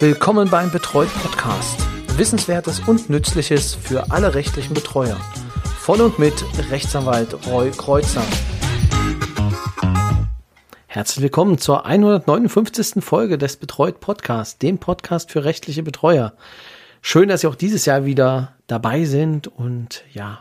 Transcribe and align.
Willkommen 0.00 0.50
beim 0.50 0.72
Betreut 0.72 1.08
Podcast. 1.22 1.78
Wissenswertes 2.16 2.80
und 2.80 3.10
Nützliches 3.10 3.76
für 3.76 4.10
alle 4.10 4.34
rechtlichen 4.34 4.74
Betreuer. 4.74 5.16
Von 5.78 6.00
und 6.00 6.18
mit 6.18 6.34
Rechtsanwalt 6.70 7.46
Roy 7.46 7.70
Kreuzer. 7.70 8.24
Herzlich 10.88 11.22
willkommen 11.22 11.58
zur 11.58 11.86
159. 11.86 13.04
Folge 13.04 13.38
des 13.38 13.56
Betreut 13.56 14.00
Podcasts, 14.00 14.58
dem 14.58 14.78
Podcast 14.78 15.30
für 15.30 15.44
rechtliche 15.44 15.84
Betreuer. 15.84 16.34
Schön, 17.00 17.28
dass 17.28 17.42
Sie 17.42 17.46
auch 17.46 17.54
dieses 17.54 17.84
Jahr 17.86 18.04
wieder 18.04 18.56
dabei 18.66 19.04
sind 19.04 19.46
und 19.46 20.02
ja, 20.12 20.40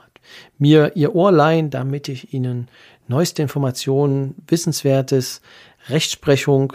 mir 0.58 0.96
Ihr 0.96 1.14
Ohr 1.14 1.32
leihen, 1.32 1.70
damit 1.70 2.10
ich 2.10 2.34
Ihnen 2.34 2.70
neueste 3.08 3.44
Informationen, 3.44 4.36
Wissenswertes, 4.48 5.42
Rechtsprechung 5.90 6.74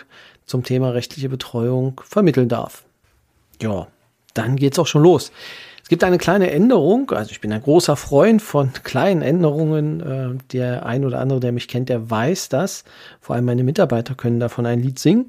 zum 0.48 0.64
Thema 0.64 0.90
rechtliche 0.90 1.28
Betreuung 1.28 2.00
vermitteln 2.04 2.48
darf. 2.48 2.84
Ja, 3.62 3.86
dann 4.34 4.56
geht's 4.56 4.78
auch 4.78 4.86
schon 4.86 5.02
los. 5.02 5.30
Es 5.82 5.88
gibt 5.88 6.04
eine 6.04 6.18
kleine 6.18 6.50
Änderung, 6.50 7.10
also 7.12 7.30
ich 7.30 7.40
bin 7.40 7.52
ein 7.52 7.62
großer 7.62 7.96
Freund 7.96 8.42
von 8.42 8.72
kleinen 8.84 9.22
Änderungen. 9.22 10.00
Äh, 10.00 10.38
der 10.52 10.86
ein 10.86 11.04
oder 11.04 11.20
andere, 11.20 11.40
der 11.40 11.52
mich 11.52 11.68
kennt, 11.68 11.88
der 11.88 12.10
weiß 12.10 12.48
das. 12.48 12.84
Vor 13.20 13.36
allem 13.36 13.44
meine 13.44 13.64
Mitarbeiter 13.64 14.14
können 14.14 14.40
davon 14.40 14.66
ein 14.66 14.82
Lied 14.82 14.98
singen. 14.98 15.28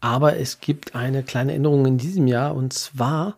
Aber 0.00 0.36
es 0.36 0.60
gibt 0.60 0.96
eine 0.96 1.22
kleine 1.22 1.54
Änderung 1.54 1.86
in 1.86 1.96
diesem 1.96 2.26
Jahr 2.26 2.56
und 2.56 2.72
zwar, 2.72 3.36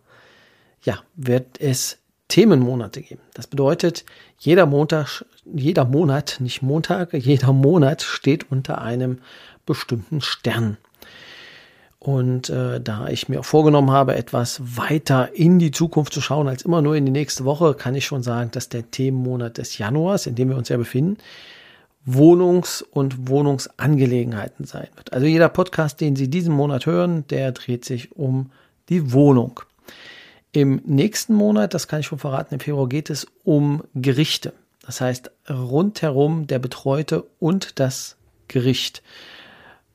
ja, 0.82 0.98
wird 1.14 1.60
es 1.60 1.98
Themenmonate 2.28 3.02
geben. 3.02 3.20
Das 3.34 3.46
bedeutet, 3.46 4.04
jeder 4.38 4.64
Montag, 4.64 5.26
jeder 5.44 5.84
Monat, 5.84 6.38
nicht 6.40 6.62
Montag, 6.62 7.12
jeder 7.12 7.52
Monat 7.52 8.00
steht 8.00 8.50
unter 8.50 8.80
einem 8.80 9.18
bestimmten 9.66 10.20
Stern. 10.20 10.76
Und 11.98 12.50
äh, 12.50 12.82
da 12.82 13.08
ich 13.08 13.30
mir 13.30 13.42
vorgenommen 13.42 13.90
habe, 13.90 14.14
etwas 14.14 14.60
weiter 14.76 15.30
in 15.34 15.58
die 15.58 15.70
Zukunft 15.70 16.12
zu 16.12 16.20
schauen 16.20 16.48
als 16.48 16.62
immer 16.62 16.82
nur 16.82 16.96
in 16.96 17.06
die 17.06 17.12
nächste 17.12 17.46
Woche, 17.46 17.72
kann 17.72 17.94
ich 17.94 18.04
schon 18.04 18.22
sagen, 18.22 18.50
dass 18.50 18.68
der 18.68 18.90
Themenmonat 18.90 19.56
des 19.56 19.78
Januars, 19.78 20.26
in 20.26 20.34
dem 20.34 20.50
wir 20.50 20.56
uns 20.56 20.68
ja 20.68 20.76
befinden, 20.76 21.16
Wohnungs- 22.04 22.82
und 22.82 23.28
Wohnungsangelegenheiten 23.28 24.66
sein 24.66 24.88
wird. 24.96 25.14
Also 25.14 25.26
jeder 25.26 25.48
Podcast, 25.48 26.02
den 26.02 26.14
Sie 26.16 26.28
diesen 26.28 26.54
Monat 26.54 26.84
hören, 26.84 27.26
der 27.28 27.52
dreht 27.52 27.86
sich 27.86 28.12
um 28.12 28.50
die 28.90 29.12
Wohnung. 29.12 29.60
Im 30.52 30.82
nächsten 30.84 31.34
Monat, 31.34 31.72
das 31.72 31.88
kann 31.88 32.00
ich 32.00 32.06
schon 32.06 32.18
verraten, 32.18 32.54
im 32.54 32.60
Februar 32.60 32.88
geht 32.88 33.08
es 33.08 33.26
um 33.44 33.82
Gerichte. 33.94 34.52
Das 34.84 35.00
heißt, 35.00 35.30
rundherum 35.48 36.46
der 36.46 36.58
Betreute 36.58 37.24
und 37.40 37.80
das 37.80 38.16
Gericht. 38.48 39.02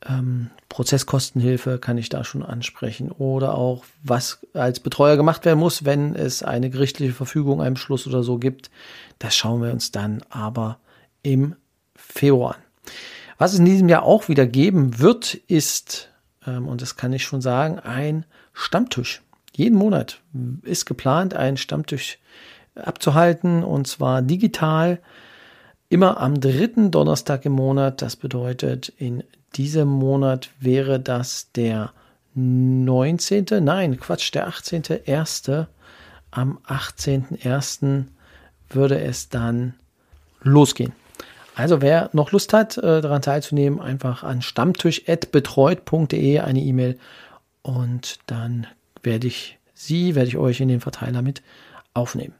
Ähm, 0.07 0.49
Prozesskostenhilfe 0.69 1.77
kann 1.77 1.97
ich 1.97 2.09
da 2.09 2.23
schon 2.23 2.43
ansprechen 2.43 3.11
oder 3.11 3.55
auch 3.55 3.83
was 4.03 4.45
als 4.53 4.79
Betreuer 4.79 5.17
gemacht 5.17 5.43
werden 5.45 5.59
muss, 5.59 5.83
wenn 5.83 6.15
es 6.15 6.41
eine 6.43 6.69
gerichtliche 6.69 7.13
Verfügung, 7.13 7.61
einen 7.61 7.73
Beschluss 7.73 8.07
oder 8.07 8.23
so 8.23 8.37
gibt. 8.37 8.69
Das 9.17 9.35
schauen 9.35 9.61
wir 9.61 9.71
uns 9.71 9.91
dann 9.91 10.23
aber 10.29 10.79
im 11.21 11.55
Februar 11.95 12.55
an. 12.55 12.61
Was 13.37 13.53
es 13.53 13.59
in 13.59 13.65
diesem 13.65 13.89
Jahr 13.89 14.03
auch 14.03 14.27
wieder 14.29 14.45
geben 14.45 14.99
wird, 14.99 15.33
ist, 15.33 16.09
ähm, 16.45 16.67
und 16.67 16.81
das 16.81 16.95
kann 16.95 17.13
ich 17.13 17.23
schon 17.23 17.41
sagen, 17.41 17.79
ein 17.79 18.25
Stammtisch. 18.53 19.21
Jeden 19.55 19.77
Monat 19.77 20.21
ist 20.63 20.85
geplant, 20.85 21.33
einen 21.33 21.57
Stammtisch 21.57 22.19
abzuhalten 22.75 23.63
und 23.63 23.87
zwar 23.87 24.21
digital 24.21 24.99
immer 25.89 26.19
am 26.19 26.39
dritten 26.39 26.91
Donnerstag 26.91 27.45
im 27.45 27.53
Monat. 27.53 28.01
Das 28.01 28.15
bedeutet, 28.15 28.89
in 28.89 29.23
diesem 29.55 29.87
Monat 29.87 30.49
wäre 30.59 30.99
das 30.99 31.51
der 31.53 31.91
19. 32.35 33.45
Nein, 33.61 33.99
Quatsch, 33.99 34.33
der 34.33 34.49
18.1. 34.49 35.67
Am 36.31 36.59
18.1. 36.67 38.05
würde 38.69 38.99
es 38.99 39.29
dann 39.29 39.73
losgehen. 40.41 40.93
Also 41.55 41.81
wer 41.81 42.09
noch 42.13 42.31
Lust 42.31 42.53
hat, 42.53 42.77
äh, 42.77 43.01
daran 43.01 43.21
teilzunehmen, 43.21 43.81
einfach 43.81 44.23
an 44.23 44.41
stammtisch.betreut.de 44.41 46.39
eine 46.39 46.61
E-Mail 46.61 46.97
und 47.61 48.19
dann 48.27 48.67
werde 49.03 49.27
ich 49.27 49.57
Sie, 49.73 50.15
werde 50.15 50.29
ich 50.29 50.37
euch 50.37 50.61
in 50.61 50.69
den 50.69 50.81
Verteiler 50.81 51.21
mit 51.21 51.41
aufnehmen. 51.93 52.33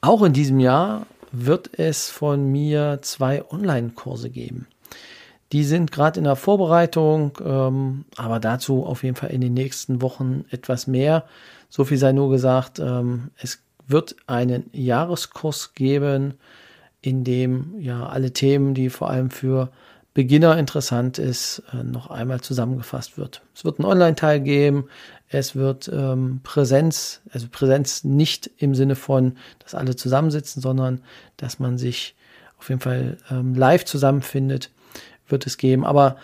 Auch 0.00 0.22
in 0.22 0.32
diesem 0.32 0.60
Jahr 0.60 1.06
wird 1.32 1.78
es 1.78 2.08
von 2.10 2.50
mir 2.50 2.98
zwei 3.02 3.44
Online-Kurse 3.50 4.30
geben. 4.30 4.66
Die 5.52 5.64
sind 5.64 5.92
gerade 5.92 6.18
in 6.18 6.24
der 6.24 6.36
Vorbereitung, 6.36 7.38
ähm, 7.44 8.06
aber 8.16 8.40
dazu 8.40 8.86
auf 8.86 9.04
jeden 9.04 9.16
Fall 9.16 9.30
in 9.30 9.42
den 9.42 9.52
nächsten 9.52 10.00
Wochen 10.00 10.46
etwas 10.50 10.86
mehr. 10.86 11.26
So 11.68 11.84
viel 11.84 11.98
sei 11.98 12.12
nur 12.12 12.30
gesagt, 12.30 12.78
ähm, 12.78 13.30
es 13.36 13.62
wird 13.86 14.16
einen 14.26 14.70
Jahreskurs 14.72 15.74
geben, 15.74 16.34
in 17.02 17.22
dem 17.22 17.78
ja 17.78 18.06
alle 18.06 18.32
Themen, 18.32 18.72
die 18.72 18.88
vor 18.88 19.10
allem 19.10 19.30
für 19.30 19.70
Beginner 20.14 20.58
interessant 20.58 21.18
ist, 21.18 21.62
äh, 21.72 21.82
noch 21.82 22.08
einmal 22.08 22.40
zusammengefasst 22.40 23.18
wird. 23.18 23.42
Es 23.54 23.64
wird 23.64 23.78
einen 23.78 23.90
Online-Teil 23.90 24.40
geben, 24.40 24.88
es 25.28 25.54
wird 25.54 25.90
ähm, 25.92 26.40
Präsenz, 26.42 27.20
also 27.30 27.46
Präsenz 27.50 28.04
nicht 28.04 28.50
im 28.56 28.74
Sinne 28.74 28.94
von, 28.94 29.36
dass 29.58 29.74
alle 29.74 29.96
zusammensitzen, 29.96 30.62
sondern 30.62 31.02
dass 31.36 31.58
man 31.58 31.76
sich 31.76 32.14
auf 32.58 32.68
jeden 32.70 32.80
Fall 32.80 33.18
ähm, 33.30 33.54
live 33.54 33.84
zusammenfindet 33.84 34.70
wird 35.32 35.46
es 35.46 35.56
geben. 35.58 35.84
Aber 35.84 36.16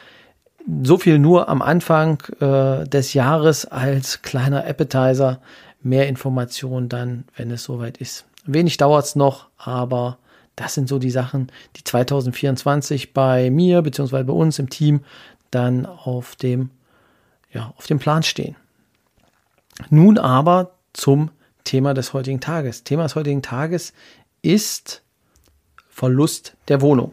so 0.82 0.98
viel 0.98 1.18
nur 1.18 1.48
am 1.48 1.62
Anfang 1.62 2.22
äh, 2.40 2.84
des 2.84 3.14
Jahres 3.14 3.64
als 3.64 4.22
kleiner 4.22 4.64
Appetizer. 4.66 5.40
Mehr 5.80 6.08
Informationen 6.08 6.88
dann, 6.88 7.24
wenn 7.36 7.50
es 7.50 7.64
soweit 7.64 7.98
ist. 7.98 8.26
Wenig 8.44 8.76
dauert 8.76 9.04
es 9.04 9.16
noch, 9.16 9.46
aber 9.56 10.18
das 10.56 10.74
sind 10.74 10.88
so 10.88 10.98
die 10.98 11.10
Sachen, 11.10 11.52
die 11.76 11.84
2024 11.84 13.12
bei 13.14 13.50
mir 13.50 13.82
beziehungsweise 13.82 14.24
bei 14.24 14.32
uns 14.32 14.58
im 14.58 14.70
Team 14.70 15.00
dann 15.50 15.86
auf 15.86 16.34
dem, 16.34 16.70
ja, 17.52 17.72
auf 17.76 17.86
dem 17.86 18.00
Plan 18.00 18.22
stehen. 18.24 18.56
Nun 19.88 20.18
aber 20.18 20.72
zum 20.92 21.30
Thema 21.62 21.94
des 21.94 22.12
heutigen 22.12 22.40
Tages. 22.40 22.82
Thema 22.82 23.04
des 23.04 23.14
heutigen 23.14 23.42
Tages 23.42 23.92
ist 24.42 25.02
Verlust 25.88 26.56
der 26.68 26.80
Wohnung. 26.80 27.12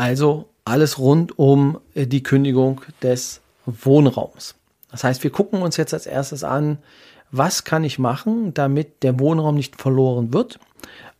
Also 0.00 0.48
alles 0.64 0.98
rund 0.98 1.38
um 1.38 1.78
äh, 1.94 2.06
die 2.06 2.22
Kündigung 2.22 2.80
des 3.02 3.42
Wohnraums. 3.66 4.54
Das 4.90 5.04
heißt, 5.04 5.22
wir 5.22 5.30
gucken 5.30 5.60
uns 5.60 5.76
jetzt 5.76 5.92
als 5.92 6.06
erstes 6.06 6.42
an, 6.42 6.78
was 7.30 7.64
kann 7.64 7.84
ich 7.84 7.98
machen, 7.98 8.54
damit 8.54 9.02
der 9.02 9.20
Wohnraum 9.20 9.56
nicht 9.56 9.78
verloren 9.78 10.32
wird 10.32 10.58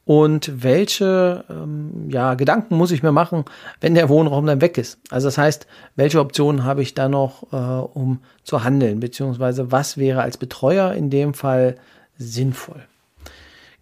und 0.06 0.62
welche 0.62 1.44
ähm, 1.50 2.08
ja, 2.08 2.32
Gedanken 2.36 2.78
muss 2.78 2.90
ich 2.90 3.02
mir 3.02 3.12
machen, 3.12 3.44
wenn 3.82 3.94
der 3.94 4.08
Wohnraum 4.08 4.46
dann 4.46 4.62
weg 4.62 4.78
ist. 4.78 4.98
Also 5.10 5.26
das 5.28 5.36
heißt, 5.36 5.66
welche 5.96 6.18
Optionen 6.18 6.64
habe 6.64 6.80
ich 6.80 6.94
da 6.94 7.10
noch, 7.10 7.52
äh, 7.52 7.56
um 7.56 8.20
zu 8.44 8.64
handeln, 8.64 8.98
beziehungsweise 8.98 9.70
was 9.70 9.98
wäre 9.98 10.22
als 10.22 10.38
Betreuer 10.38 10.94
in 10.94 11.10
dem 11.10 11.34
Fall 11.34 11.76
sinnvoll. 12.16 12.86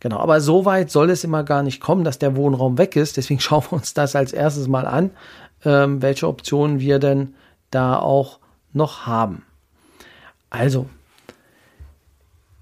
Genau, 0.00 0.19
aber 0.19 0.41
so 0.41 0.64
weit 0.64 0.91
soll 0.91 1.10
es 1.10 1.25
immer 1.25 1.42
gar 1.42 1.62
nicht 1.62 1.81
kommen, 1.81 2.04
dass 2.04 2.19
der 2.19 2.36
Wohnraum 2.36 2.78
weg 2.78 2.97
ist. 2.97 3.16
Deswegen 3.16 3.41
schauen 3.41 3.64
wir 3.69 3.75
uns 3.75 3.94
das 3.94 4.14
als 4.14 4.32
erstes 4.32 4.69
mal 4.69 4.86
an, 4.86 5.10
ähm, 5.64 6.03
welche 6.03 6.28
Optionen 6.28 6.81
wir 6.81 6.98
denn 6.98 7.34
da 7.70 7.98
auch 7.98 8.38
noch 8.72 9.06
haben. 9.06 9.44
Also, 10.50 10.88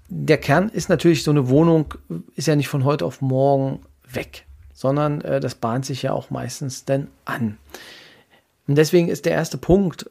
der 0.09 0.37
Kern 0.37 0.69
ist 0.69 0.89
natürlich, 0.89 1.23
so 1.23 1.31
eine 1.31 1.49
Wohnung 1.49 1.93
ist 2.35 2.47
ja 2.47 2.55
nicht 2.55 2.69
von 2.69 2.85
heute 2.85 3.05
auf 3.05 3.21
morgen 3.21 3.81
weg, 4.11 4.45
sondern 4.73 5.21
äh, 5.21 5.39
das 5.39 5.55
bahnt 5.55 5.85
sich 5.85 6.01
ja 6.01 6.13
auch 6.13 6.29
meistens 6.29 6.85
denn 6.85 7.07
an. 7.25 7.57
Und 8.67 8.75
deswegen 8.77 9.09
ist 9.09 9.25
der 9.25 9.33
erste 9.33 9.57
Punkt, 9.57 10.09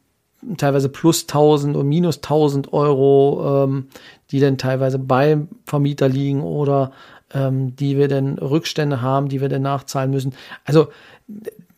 teilweise 0.56 0.88
plus 0.88 1.22
1000 1.22 1.76
und 1.76 1.88
minus 1.88 2.16
1000 2.18 2.72
Euro, 2.72 3.64
ähm, 3.64 3.88
die 4.30 4.40
dann 4.40 4.58
teilweise 4.58 4.98
beim 4.98 5.48
Vermieter 5.64 6.08
liegen 6.08 6.42
oder 6.42 6.92
ähm, 7.34 7.74
die 7.76 7.96
wir 7.96 8.08
dann 8.08 8.38
Rückstände 8.38 9.02
haben, 9.02 9.28
die 9.28 9.40
wir 9.40 9.48
dann 9.48 9.62
nachzahlen 9.62 10.10
müssen. 10.10 10.34
Also 10.64 10.88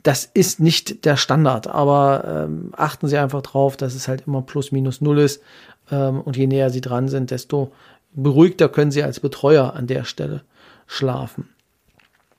das 0.03 0.25
ist 0.25 0.61
nicht 0.61 1.05
der 1.05 1.17
Standard, 1.17 1.67
aber 1.67 2.47
ähm, 2.47 2.73
achten 2.77 3.07
Sie 3.09 3.19
einfach 3.19 3.43
drauf, 3.43 3.77
dass 3.77 3.95
es 3.95 4.09
halt 4.09 4.25
immer 4.27 4.43
plus 4.43 4.73
minus 4.73 5.01
null 5.01 5.19
ist 5.19 5.43
ähm, 5.91 6.21
und 6.21 6.37
je 6.37 6.47
näher 6.47 6.71
Sie 6.71 6.81
dran 6.81 7.09
sind, 7.09 7.31
desto 7.31 7.73
beruhigter 8.13 8.69
können 8.69 8.91
Sie 8.91 9.03
als 9.03 9.21
Betreuer 9.21 9.75
an 9.75 9.87
der 9.87 10.05
Stelle 10.05 10.43
schlafen. 10.87 11.49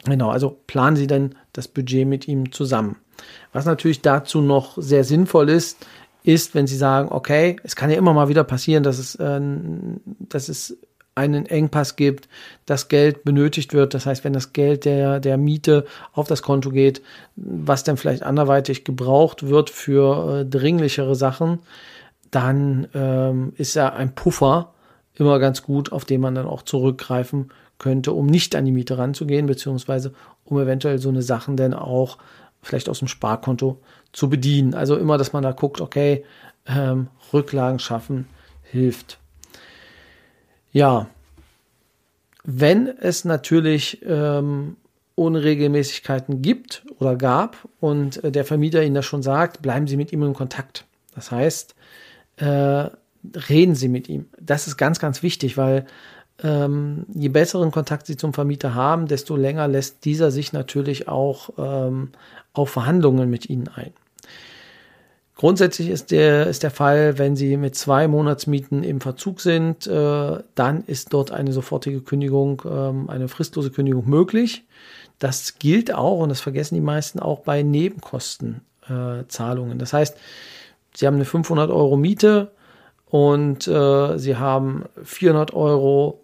Genau, 0.05 0.29
also 0.29 0.57
planen 0.67 0.95
Sie 0.95 1.07
dann 1.07 1.35
das 1.53 1.67
Budget 1.67 2.07
mit 2.07 2.27
ihm 2.27 2.51
zusammen. 2.51 2.97
Was 3.53 3.65
natürlich 3.65 4.01
dazu 4.01 4.41
noch 4.41 4.77
sehr 4.77 5.03
sinnvoll 5.03 5.49
ist, 5.49 5.85
ist, 6.23 6.55
wenn 6.55 6.67
Sie 6.67 6.77
sagen, 6.77 7.09
okay, 7.11 7.57
es 7.63 7.75
kann 7.75 7.89
ja 7.89 7.97
immer 7.97 8.13
mal 8.13 8.29
wieder 8.29 8.43
passieren, 8.43 8.83
dass 8.83 8.97
es, 8.97 9.15
äh, 9.15 9.39
dass 10.19 10.49
es 10.49 10.77
einen 11.13 11.45
Engpass 11.45 11.95
gibt, 11.95 12.29
das 12.65 12.87
Geld 12.87 13.23
benötigt 13.23 13.73
wird. 13.73 13.93
Das 13.93 14.05
heißt, 14.05 14.23
wenn 14.23 14.33
das 14.33 14.53
Geld 14.53 14.85
der, 14.85 15.19
der 15.19 15.37
Miete 15.37 15.85
auf 16.13 16.27
das 16.27 16.41
Konto 16.41 16.69
geht, 16.71 17.01
was 17.35 17.83
dann 17.83 17.97
vielleicht 17.97 18.23
anderweitig 18.23 18.85
gebraucht 18.85 19.47
wird 19.47 19.69
für 19.69 20.41
äh, 20.41 20.45
dringlichere 20.45 21.15
Sachen, 21.15 21.59
dann 22.31 22.87
ähm, 22.93 23.53
ist 23.57 23.75
ja 23.75 23.91
ein 23.91 24.15
Puffer 24.15 24.73
immer 25.15 25.39
ganz 25.39 25.63
gut, 25.63 25.91
auf 25.91 26.05
den 26.05 26.21
man 26.21 26.35
dann 26.35 26.45
auch 26.45 26.63
zurückgreifen 26.63 27.51
könnte, 27.77 28.13
um 28.13 28.27
nicht 28.27 28.55
an 28.55 28.65
die 28.65 28.71
Miete 28.71 28.97
ranzugehen, 28.97 29.47
beziehungsweise 29.47 30.13
um 30.45 30.59
eventuell 30.59 30.99
so 30.99 31.09
eine 31.09 31.21
Sachen 31.21 31.57
dann 31.57 31.73
auch 31.73 32.17
vielleicht 32.61 32.89
aus 32.89 32.99
dem 32.99 33.07
Sparkonto 33.07 33.79
zu 34.13 34.29
bedienen. 34.29 34.73
Also 34.73 34.95
immer, 34.97 35.17
dass 35.17 35.33
man 35.33 35.43
da 35.43 35.51
guckt, 35.51 35.81
okay, 35.81 36.23
ähm, 36.67 37.07
Rücklagen 37.33 37.79
schaffen 37.79 38.27
hilft. 38.63 39.17
Ja, 40.71 41.07
wenn 42.43 42.87
es 42.87 43.25
natürlich 43.25 44.01
ähm, 44.05 44.77
Unregelmäßigkeiten 45.15 46.41
gibt 46.41 46.83
oder 46.99 47.15
gab 47.15 47.57
und 47.79 48.23
äh, 48.23 48.31
der 48.31 48.45
Vermieter 48.45 48.83
Ihnen 48.83 48.95
das 48.95 49.05
schon 49.05 49.21
sagt, 49.21 49.61
bleiben 49.61 49.87
Sie 49.87 49.97
mit 49.97 50.11
ihm 50.11 50.23
in 50.23 50.33
Kontakt. 50.33 50.85
Das 51.13 51.31
heißt, 51.31 51.75
äh, 52.37 52.89
reden 53.49 53.75
Sie 53.75 53.87
mit 53.87 54.09
ihm. 54.09 54.25
Das 54.39 54.67
ist 54.67 54.77
ganz, 54.77 54.99
ganz 54.99 55.23
wichtig, 55.23 55.57
weil 55.57 55.85
ähm, 56.43 57.05
je 57.13 57.29
besseren 57.29 57.71
Kontakt 57.71 58.07
Sie 58.07 58.17
zum 58.17 58.33
Vermieter 58.33 58.73
haben, 58.73 59.07
desto 59.07 59.35
länger 59.35 59.67
lässt 59.67 60.05
dieser 60.05 60.31
sich 60.31 60.53
natürlich 60.53 61.07
auch 61.07 61.51
ähm, 61.57 62.09
auf 62.53 62.69
Verhandlungen 62.69 63.29
mit 63.29 63.49
Ihnen 63.49 63.67
ein. 63.67 63.91
Grundsätzlich 65.35 65.89
ist 65.89 66.11
der, 66.11 66.47
ist 66.47 66.61
der 66.61 66.71
Fall, 66.71 67.17
wenn 67.17 67.35
Sie 67.35 67.57
mit 67.57 67.75
zwei 67.75 68.07
Monatsmieten 68.07 68.83
im 68.83 69.01
Verzug 69.01 69.41
sind, 69.41 69.87
äh, 69.87 70.37
dann 70.53 70.83
ist 70.85 71.13
dort 71.13 71.31
eine 71.31 71.51
sofortige 71.51 72.01
Kündigung, 72.01 72.61
ähm, 72.65 73.09
eine 73.09 73.27
fristlose 73.27 73.71
Kündigung 73.71 74.07
möglich. 74.07 74.65
Das 75.17 75.57
gilt 75.57 75.91
auch, 75.93 76.19
und 76.19 76.29
das 76.29 76.41
vergessen 76.41 76.75
die 76.75 76.81
meisten 76.81 77.19
auch 77.19 77.39
bei 77.39 77.63
Nebenkostenzahlungen. 77.63 79.77
Äh, 79.77 79.79
das 79.79 79.93
heißt, 79.93 80.15
Sie 80.95 81.07
haben 81.07 81.15
eine 81.15 81.25
500 81.25 81.71
Euro 81.71 81.97
Miete 81.97 82.51
und 83.11 83.67
äh, 83.67 84.17
Sie 84.17 84.37
haben 84.37 84.85
400 85.03 85.53
Euro 85.53 86.23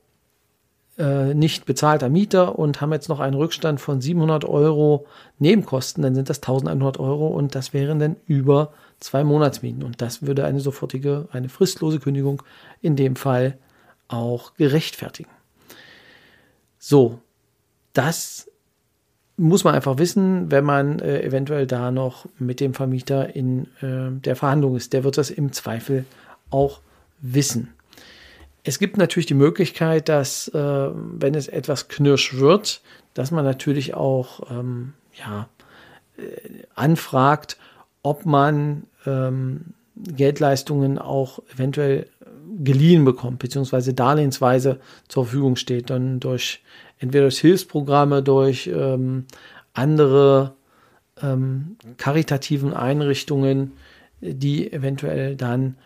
äh, 0.97 1.33
nicht 1.33 1.65
bezahlter 1.65 2.07
Mieter 2.07 2.57
und 2.57 2.79
haben 2.79 2.93
jetzt 2.93 3.09
noch 3.09 3.19
einen 3.19 3.35
Rückstand 3.35 3.81
von 3.81 3.99
700 3.99 4.45
Euro 4.45 5.05
Nebenkosten, 5.37 6.01
dann 6.01 6.15
sind 6.15 6.29
das 6.29 6.37
1100 6.37 6.97
Euro 6.97 7.27
und 7.27 7.55
das 7.55 7.73
wären 7.73 7.99
dann 7.99 8.15
über 8.25 8.71
zwei 9.01 9.25
Monatsmieten. 9.25 9.83
Und 9.83 10.01
das 10.01 10.25
würde 10.25 10.45
eine 10.45 10.61
sofortige, 10.61 11.27
eine 11.33 11.49
fristlose 11.49 11.99
Kündigung 11.99 12.41
in 12.81 12.95
dem 12.95 13.17
Fall 13.17 13.57
auch 14.07 14.53
gerechtfertigen. 14.53 15.29
So, 16.79 17.19
das 17.91 18.49
muss 19.35 19.65
man 19.65 19.75
einfach 19.75 19.97
wissen, 19.97 20.51
wenn 20.51 20.63
man 20.63 20.99
äh, 20.99 21.21
eventuell 21.21 21.67
da 21.67 21.91
noch 21.91 22.27
mit 22.39 22.61
dem 22.61 22.73
Vermieter 22.73 23.35
in 23.35 23.65
äh, 23.81 24.09
der 24.21 24.37
Verhandlung 24.37 24.77
ist. 24.77 24.93
Der 24.93 25.03
wird 25.03 25.17
das 25.17 25.29
im 25.29 25.51
Zweifel 25.51 26.05
auch 26.49 26.81
wissen. 27.19 27.73
Es 28.63 28.79
gibt 28.79 28.97
natürlich 28.97 29.27
die 29.27 29.33
Möglichkeit, 29.33 30.09
dass, 30.09 30.49
äh, 30.49 30.57
wenn 30.94 31.35
es 31.35 31.47
etwas 31.47 31.88
knirsch 31.88 32.35
wird, 32.35 32.81
dass 33.13 33.31
man 33.31 33.45
natürlich 33.45 33.94
auch 33.94 34.51
ähm, 34.51 34.94
ja, 35.13 35.47
äh, 36.17 36.63
anfragt, 36.75 37.57
ob 38.03 38.25
man 38.25 38.83
ähm, 39.05 39.73
Geldleistungen 39.95 40.99
auch 40.99 41.39
eventuell 41.53 42.07
geliehen 42.59 43.05
bekommt, 43.05 43.39
beziehungsweise 43.39 43.94
darlehensweise 43.94 44.79
zur 45.07 45.25
Verfügung 45.25 45.55
steht, 45.55 45.89
dann 45.89 46.19
durch 46.19 46.61
entweder 46.99 47.23
durch 47.23 47.39
Hilfsprogramme, 47.39 48.23
durch 48.23 48.67
ähm, 48.67 49.25
andere 49.73 50.55
ähm, 51.21 51.77
karitativen 51.97 52.73
Einrichtungen, 52.73 53.73
die 54.21 54.71
eventuell 54.71 55.35
dann 55.35 55.77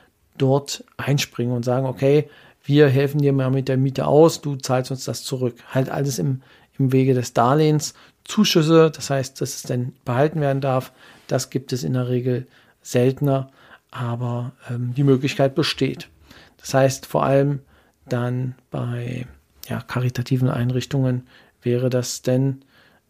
dort 0.41 0.83
einspringen 0.97 1.55
und 1.55 1.63
sagen, 1.63 1.85
okay, 1.85 2.29
wir 2.63 2.87
helfen 2.89 3.21
dir 3.21 3.33
mal 3.33 3.49
mit 3.49 3.67
der 3.67 3.77
Miete 3.77 4.07
aus, 4.07 4.41
du 4.41 4.55
zahlst 4.55 4.91
uns 4.91 5.05
das 5.05 5.23
zurück. 5.23 5.55
Halt 5.73 5.89
alles 5.89 6.19
im, 6.19 6.41
im 6.77 6.91
Wege 6.91 7.13
des 7.13 7.33
Darlehens. 7.33 7.93
Zuschüsse, 8.23 8.91
das 8.91 9.09
heißt, 9.09 9.41
dass 9.41 9.55
es 9.55 9.63
dann 9.63 9.93
behalten 10.05 10.41
werden 10.41 10.61
darf, 10.61 10.91
das 11.27 11.49
gibt 11.49 11.73
es 11.73 11.83
in 11.83 11.93
der 11.93 12.07
Regel 12.07 12.47
seltener, 12.81 13.49
aber 13.89 14.51
ähm, 14.69 14.93
die 14.95 15.03
Möglichkeit 15.03 15.55
besteht. 15.55 16.09
Das 16.57 16.73
heißt, 16.73 17.05
vor 17.07 17.23
allem 17.23 17.59
dann 18.07 18.55
bei 18.69 19.25
ja, 19.67 19.81
karitativen 19.81 20.49
Einrichtungen 20.49 21.27
wäre 21.61 21.89
das 21.89 22.21
denn 22.21 22.61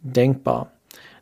denkbar. 0.02 0.72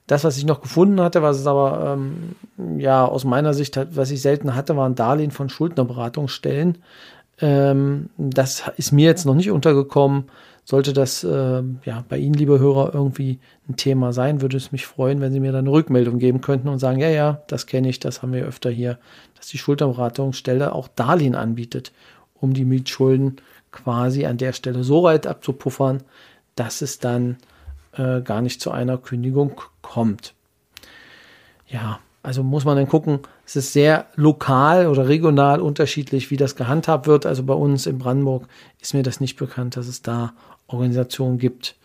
Das, 0.10 0.24
was 0.24 0.40
ich 0.40 0.46
noch 0.46 0.62
gefunden 0.62 1.00
hatte, 1.02 1.22
was 1.22 1.38
es 1.38 1.46
aber 1.46 1.94
ähm, 1.94 2.80
ja 2.80 3.06
aus 3.06 3.26
meiner 3.26 3.54
Sicht, 3.54 3.80
was 3.96 4.10
ich 4.10 4.24
selten 4.24 4.56
hatte, 4.56 4.76
waren 4.76 4.96
Darlehen 4.96 5.30
von 5.30 5.50
Schuldnerberatungsstellen. 5.50 6.80
Ähm, 7.40 8.10
das 8.18 8.64
ist 8.76 8.92
mir 8.92 9.06
jetzt 9.06 9.28
noch 9.28 9.36
nicht 9.36 9.52
untergekommen. 9.52 10.24
Sollte 10.66 10.94
das 10.94 11.24
äh, 11.24 11.62
ja 11.86 12.04
bei 12.10 12.18
Ihnen, 12.18 12.34
liebe 12.34 12.58
Hörer, 12.58 12.92
irgendwie 12.92 13.38
ein 13.70 13.76
Thema 13.76 14.12
sein, 14.12 14.42
würde 14.42 14.58
es 14.58 14.72
mich 14.72 14.88
freuen, 14.88 15.22
wenn 15.22 15.32
Sie 15.32 15.40
mir 15.40 15.52
dann 15.52 15.68
eine 15.68 15.72
Rückmeldung 15.72 16.18
geben 16.18 16.42
könnten 16.42 16.70
und 16.70 16.80
sagen, 16.80 17.00
ja, 17.00 17.10
ja, 17.10 17.44
das 17.46 17.68
kenne 17.68 17.88
ich, 17.88 18.00
das 18.00 18.24
haben 18.24 18.34
wir 18.34 18.46
öfter 18.46 18.72
hier, 18.72 18.98
dass 19.38 19.46
die 19.46 19.60
Schulterberatungsstelle 19.60 20.74
auch 20.74 20.88
Darlehen 20.88 21.36
anbietet, 21.36 21.92
um 22.34 22.56
die 22.56 22.66
Mietschulden 22.66 23.36
quasi 23.72 24.26
an 24.26 24.38
der 24.38 24.54
Stelle 24.54 24.84
so 24.84 25.04
weit 25.04 25.28
abzupuffern, 25.28 26.02
dass 26.56 26.82
es 26.82 26.98
dann 26.98 27.38
äh, 27.94 28.22
gar 28.22 28.42
nicht 28.42 28.62
zu 28.62 28.72
einer 28.72 28.98
Kündigung 28.98 29.62
kommt. 29.82 30.34
Ja, 31.68 32.00
also 32.22 32.44
muss 32.44 32.66
man 32.66 32.76
dann 32.76 32.88
gucken, 32.88 33.20
es 33.46 33.56
ist 33.56 33.74
sehr 33.74 34.08
lokal 34.16 34.88
oder 34.88 35.08
regional 35.08 35.62
unterschiedlich, 35.62 36.32
wie 36.32 36.38
das 36.38 36.56
gehandhabt 36.56 37.08
wird. 37.08 37.26
Also 37.26 37.44
bei 37.44 37.54
uns 37.54 37.86
in 37.86 37.98
Brandenburg 37.98 38.48
ist 38.82 38.94
mir 38.94 39.04
das 39.04 39.20
nicht 39.20 39.38
bekannt, 39.38 39.78
dass 39.78 39.88
es 39.88 40.02
da 40.02 40.34
Organisationen 40.68 41.38
gibt. 41.38 41.76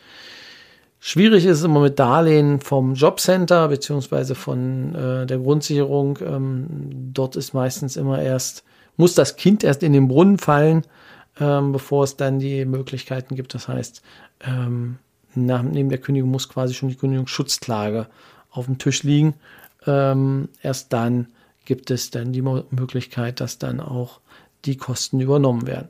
Schwierig 0.98 1.44
ist 1.44 1.58
es 1.58 1.64
immer 1.64 1.80
mit 1.80 1.98
Darlehen 1.98 2.60
vom 2.60 2.94
Jobcenter 2.94 3.68
beziehungsweise 3.68 4.34
von 4.34 4.94
äh, 4.94 5.26
der 5.26 5.38
Grundsicherung. 5.38 6.18
Ähm, 6.22 6.66
dort 7.12 7.36
ist 7.36 7.52
meistens 7.52 7.96
immer 7.96 8.20
erst, 8.20 8.64
muss 8.96 9.14
das 9.14 9.36
Kind 9.36 9.62
erst 9.64 9.82
in 9.82 9.92
den 9.92 10.08
Brunnen 10.08 10.38
fallen, 10.38 10.82
ähm, 11.38 11.72
bevor 11.72 12.04
es 12.04 12.16
dann 12.16 12.38
die 12.38 12.64
Möglichkeiten 12.64 13.34
gibt. 13.34 13.54
Das 13.54 13.68
heißt, 13.68 14.02
ähm, 14.46 14.98
nach, 15.36 15.62
neben 15.62 15.88
der 15.88 15.98
Kündigung 15.98 16.30
muss 16.30 16.48
quasi 16.48 16.74
schon 16.74 16.88
die 16.88 16.96
Kündigungsschutzklage 16.96 18.06
auf 18.50 18.66
dem 18.66 18.78
Tisch 18.78 19.02
liegen. 19.02 19.34
Ähm, 19.86 20.48
erst 20.62 20.92
dann 20.92 21.28
gibt 21.64 21.90
es 21.90 22.10
dann 22.10 22.32
die 22.32 22.42
Möglichkeit, 22.42 23.40
dass 23.40 23.58
dann 23.58 23.80
auch 23.80 24.20
die 24.64 24.76
Kosten 24.76 25.20
übernommen 25.20 25.66
werden. 25.66 25.88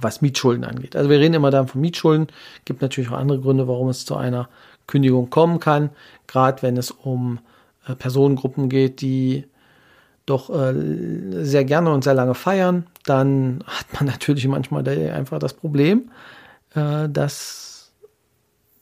Was 0.00 0.20
Mietschulden 0.20 0.64
angeht. 0.64 0.96
Also 0.96 1.10
wir 1.10 1.20
reden 1.20 1.34
immer 1.34 1.50
dann 1.50 1.68
von 1.68 1.80
Mietschulden. 1.80 2.26
Gibt 2.64 2.82
natürlich 2.82 3.10
auch 3.10 3.18
andere 3.18 3.40
Gründe, 3.40 3.68
warum 3.68 3.88
es 3.88 4.04
zu 4.04 4.16
einer 4.16 4.48
Kündigung 4.86 5.30
kommen 5.30 5.60
kann. 5.60 5.90
Gerade 6.26 6.62
wenn 6.62 6.76
es 6.76 6.90
um 6.90 7.38
äh, 7.86 7.94
Personengruppen 7.94 8.68
geht, 8.68 9.00
die 9.00 9.44
doch 10.26 10.50
äh, 10.50 10.74
sehr 11.44 11.64
gerne 11.64 11.92
und 11.92 12.02
sehr 12.02 12.14
lange 12.14 12.34
feiern, 12.34 12.86
dann 13.04 13.62
hat 13.66 13.86
man 13.94 14.06
natürlich 14.12 14.46
manchmal 14.48 14.86
einfach 14.88 15.38
das 15.38 15.54
Problem, 15.54 16.10
äh, 16.74 17.08
dass 17.08 17.75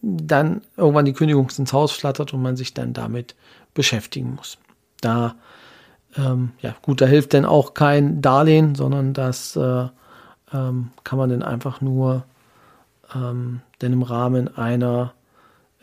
dann 0.05 0.63
irgendwann 0.77 1.07
die 1.07 1.13
Kündigung 1.13 1.49
ins 1.57 1.73
Haus 1.73 1.93
flattert 1.93 2.35
und 2.35 2.43
man 2.43 2.57
sich 2.57 2.75
dann 2.75 2.93
damit 2.93 3.35
beschäftigen 3.73 4.35
muss. 4.35 4.59
Da, 5.01 5.35
ähm, 6.17 6.53
ja, 6.61 6.75
gut, 6.83 7.01
da 7.01 7.07
hilft 7.07 7.35
dann 7.35 7.45
auch 7.45 7.75
kein 7.75 8.21
Darlehen, 8.21 8.75
sondern 8.75 9.15
das 9.15 9.57
äh, 9.57 9.87
ähm, 10.53 10.91
kann 11.05 11.19
man 11.19 11.31
dann 11.31 11.43
einfach 11.43 11.81
nur 11.81 12.25
ähm, 13.15 13.61
denn 13.81 13.93
im 13.93 14.03
Rahmen 14.03 14.57
einer 14.57 15.15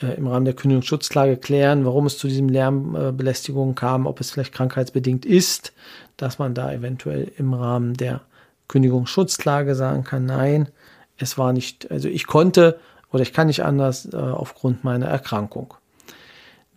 äh, 0.01 0.13
im 0.15 0.27
Rahmen 0.27 0.45
der 0.45 0.55
Kündigungsschutzklage 0.55 1.37
klären, 1.37 1.85
warum 1.85 2.05
es 2.05 2.17
zu 2.17 2.27
diesem 2.27 2.49
Lärmbelästigung 2.49 3.75
kam, 3.75 4.05
ob 4.05 4.19
es 4.19 4.31
vielleicht 4.31 4.53
krankheitsbedingt 4.53 5.25
ist, 5.25 5.73
dass 6.17 6.39
man 6.39 6.53
da 6.53 6.71
eventuell 6.71 7.31
im 7.37 7.53
Rahmen 7.53 7.95
der 7.95 8.21
Kündigungsschutzklage 8.67 9.75
sagen 9.75 10.03
kann, 10.03 10.25
nein, 10.25 10.69
es 11.17 11.37
war 11.37 11.53
nicht, 11.53 11.91
also 11.91 12.07
ich 12.07 12.25
konnte 12.25 12.79
oder 13.11 13.23
ich 13.23 13.33
kann 13.33 13.47
nicht 13.47 13.63
anders 13.63 14.11
äh, 14.13 14.17
aufgrund 14.17 14.83
meiner 14.83 15.07
Erkrankung. 15.07 15.73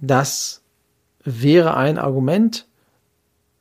Das 0.00 0.62
wäre 1.23 1.76
ein 1.76 1.99
Argument, 1.99 2.67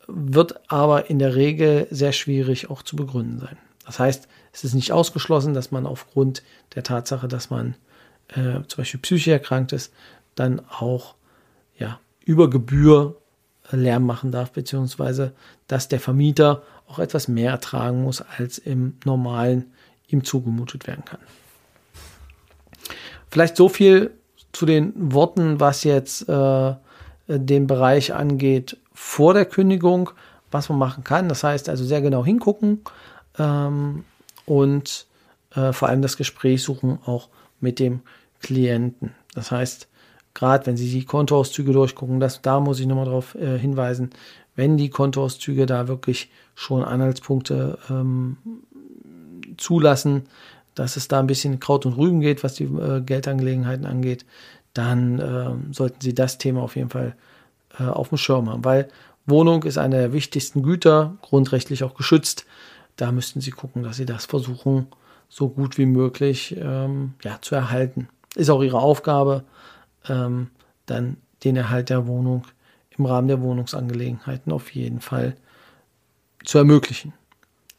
wird 0.07 0.69
aber 0.71 1.09
in 1.09 1.19
der 1.19 1.35
Regel 1.35 1.87
sehr 1.89 2.11
schwierig 2.11 2.69
auch 2.69 2.81
zu 2.81 2.95
begründen 2.95 3.39
sein. 3.39 3.57
Das 3.85 3.99
heißt, 3.99 4.27
es 4.51 4.63
ist 4.63 4.73
nicht 4.73 4.91
ausgeschlossen, 4.91 5.53
dass 5.53 5.71
man 5.71 5.85
aufgrund 5.85 6.43
der 6.75 6.83
Tatsache, 6.83 7.27
dass 7.27 7.49
man 7.49 7.75
äh, 8.29 8.61
zum 8.67 8.77
Beispiel 8.77 8.99
psychisch 8.99 9.27
erkrankt 9.27 9.71
ist, 9.71 9.93
dann 10.35 10.61
auch 10.69 11.15
ja, 11.77 11.99
über 12.25 12.49
Gebühr 12.49 13.17
Lärm 13.71 14.05
machen 14.05 14.31
darf, 14.31 14.51
beziehungsweise 14.51 15.33
dass 15.67 15.87
der 15.87 15.99
Vermieter 15.99 16.63
auch 16.87 16.99
etwas 16.99 17.27
mehr 17.27 17.51
ertragen 17.51 18.03
muss, 18.03 18.21
als 18.21 18.57
im 18.57 18.97
normalen 19.05 19.71
ihm 20.07 20.23
zugemutet 20.23 20.85
werden 20.85 21.05
kann. 21.05 21.19
Vielleicht 23.33 23.57
so 23.57 23.67
viel 23.67 24.11
zu 24.51 24.67
den 24.67 24.93
Worten, 24.95 25.59
was 25.59 25.83
jetzt 25.83 26.29
äh, 26.29 26.75
den 27.27 27.65
Bereich 27.65 28.13
angeht 28.13 28.77
vor 28.93 29.33
der 29.33 29.45
Kündigung, 29.45 30.11
was 30.51 30.69
man 30.69 30.77
machen 30.77 31.03
kann. 31.03 31.29
Das 31.29 31.43
heißt 31.43 31.67
also 31.67 31.83
sehr 31.83 32.03
genau 32.03 32.23
hingucken 32.23 32.81
ähm, 33.39 34.05
und 34.45 35.07
äh, 35.55 35.73
vor 35.73 35.89
allem 35.89 36.03
das 36.03 36.15
Gespräch 36.15 36.61
suchen, 36.61 36.99
auch 37.07 37.29
mit 37.59 37.79
dem 37.79 38.01
Klienten. 38.39 39.15
Das 39.33 39.49
heißt, 39.49 39.87
gerade 40.35 40.67
wenn 40.67 40.77
Sie 40.77 40.91
die 40.91 41.05
Kontoauszüge 41.05 41.71
durchgucken, 41.71 42.19
das, 42.19 42.43
da 42.43 42.59
muss 42.59 42.79
ich 42.79 42.85
nochmal 42.85 43.05
darauf 43.05 43.33
äh, 43.33 43.57
hinweisen, 43.57 44.11
wenn 44.55 44.77
die 44.77 44.91
Kontoauszüge 44.91 45.65
da 45.65 45.87
wirklich 45.87 46.29
schon 46.53 46.83
Anhaltspunkte 46.83 47.79
ähm, 47.89 48.37
zulassen, 49.57 50.27
dass 50.75 50.97
es 50.97 51.07
da 51.07 51.19
ein 51.19 51.27
bisschen 51.27 51.59
Kraut 51.59 51.85
und 51.85 51.93
Rüben 51.93 52.21
geht, 52.21 52.43
was 52.43 52.55
die 52.55 52.65
äh, 52.65 53.01
Geldangelegenheiten 53.01 53.85
angeht, 53.85 54.25
dann 54.73 55.19
äh, 55.19 55.73
sollten 55.73 56.01
Sie 56.01 56.15
das 56.15 56.37
Thema 56.37 56.61
auf 56.61 56.75
jeden 56.75 56.89
Fall 56.89 57.15
äh, 57.79 57.83
auf 57.83 58.09
dem 58.09 58.17
Schirm 58.17 58.49
haben, 58.49 58.65
weil 58.65 58.89
Wohnung 59.25 59.63
ist 59.63 59.77
eine 59.77 59.97
der 59.97 60.13
wichtigsten 60.13 60.63
Güter, 60.63 61.15
grundrechtlich 61.21 61.83
auch 61.83 61.93
geschützt. 61.93 62.45
Da 62.97 63.11
müssten 63.11 63.39
Sie 63.39 63.51
gucken, 63.51 63.83
dass 63.83 63.97
Sie 63.97 64.05
das 64.05 64.25
versuchen, 64.25 64.87
so 65.29 65.49
gut 65.49 65.77
wie 65.77 65.85
möglich 65.85 66.55
ähm, 66.59 67.13
ja, 67.23 67.39
zu 67.41 67.55
erhalten 67.55 68.09
ist 68.35 68.49
auch 68.49 68.63
ihre 68.63 68.79
Aufgabe, 68.79 69.43
ähm, 70.07 70.49
dann 70.85 71.17
den 71.43 71.55
Erhalt 71.55 71.89
der 71.89 72.07
Wohnung 72.07 72.45
im 72.97 73.05
Rahmen 73.05 73.27
der 73.27 73.41
Wohnungsangelegenheiten 73.41 74.51
auf 74.51 74.73
jeden 74.73 75.01
Fall 75.01 75.35
zu 76.43 76.57
ermöglichen. 76.57 77.13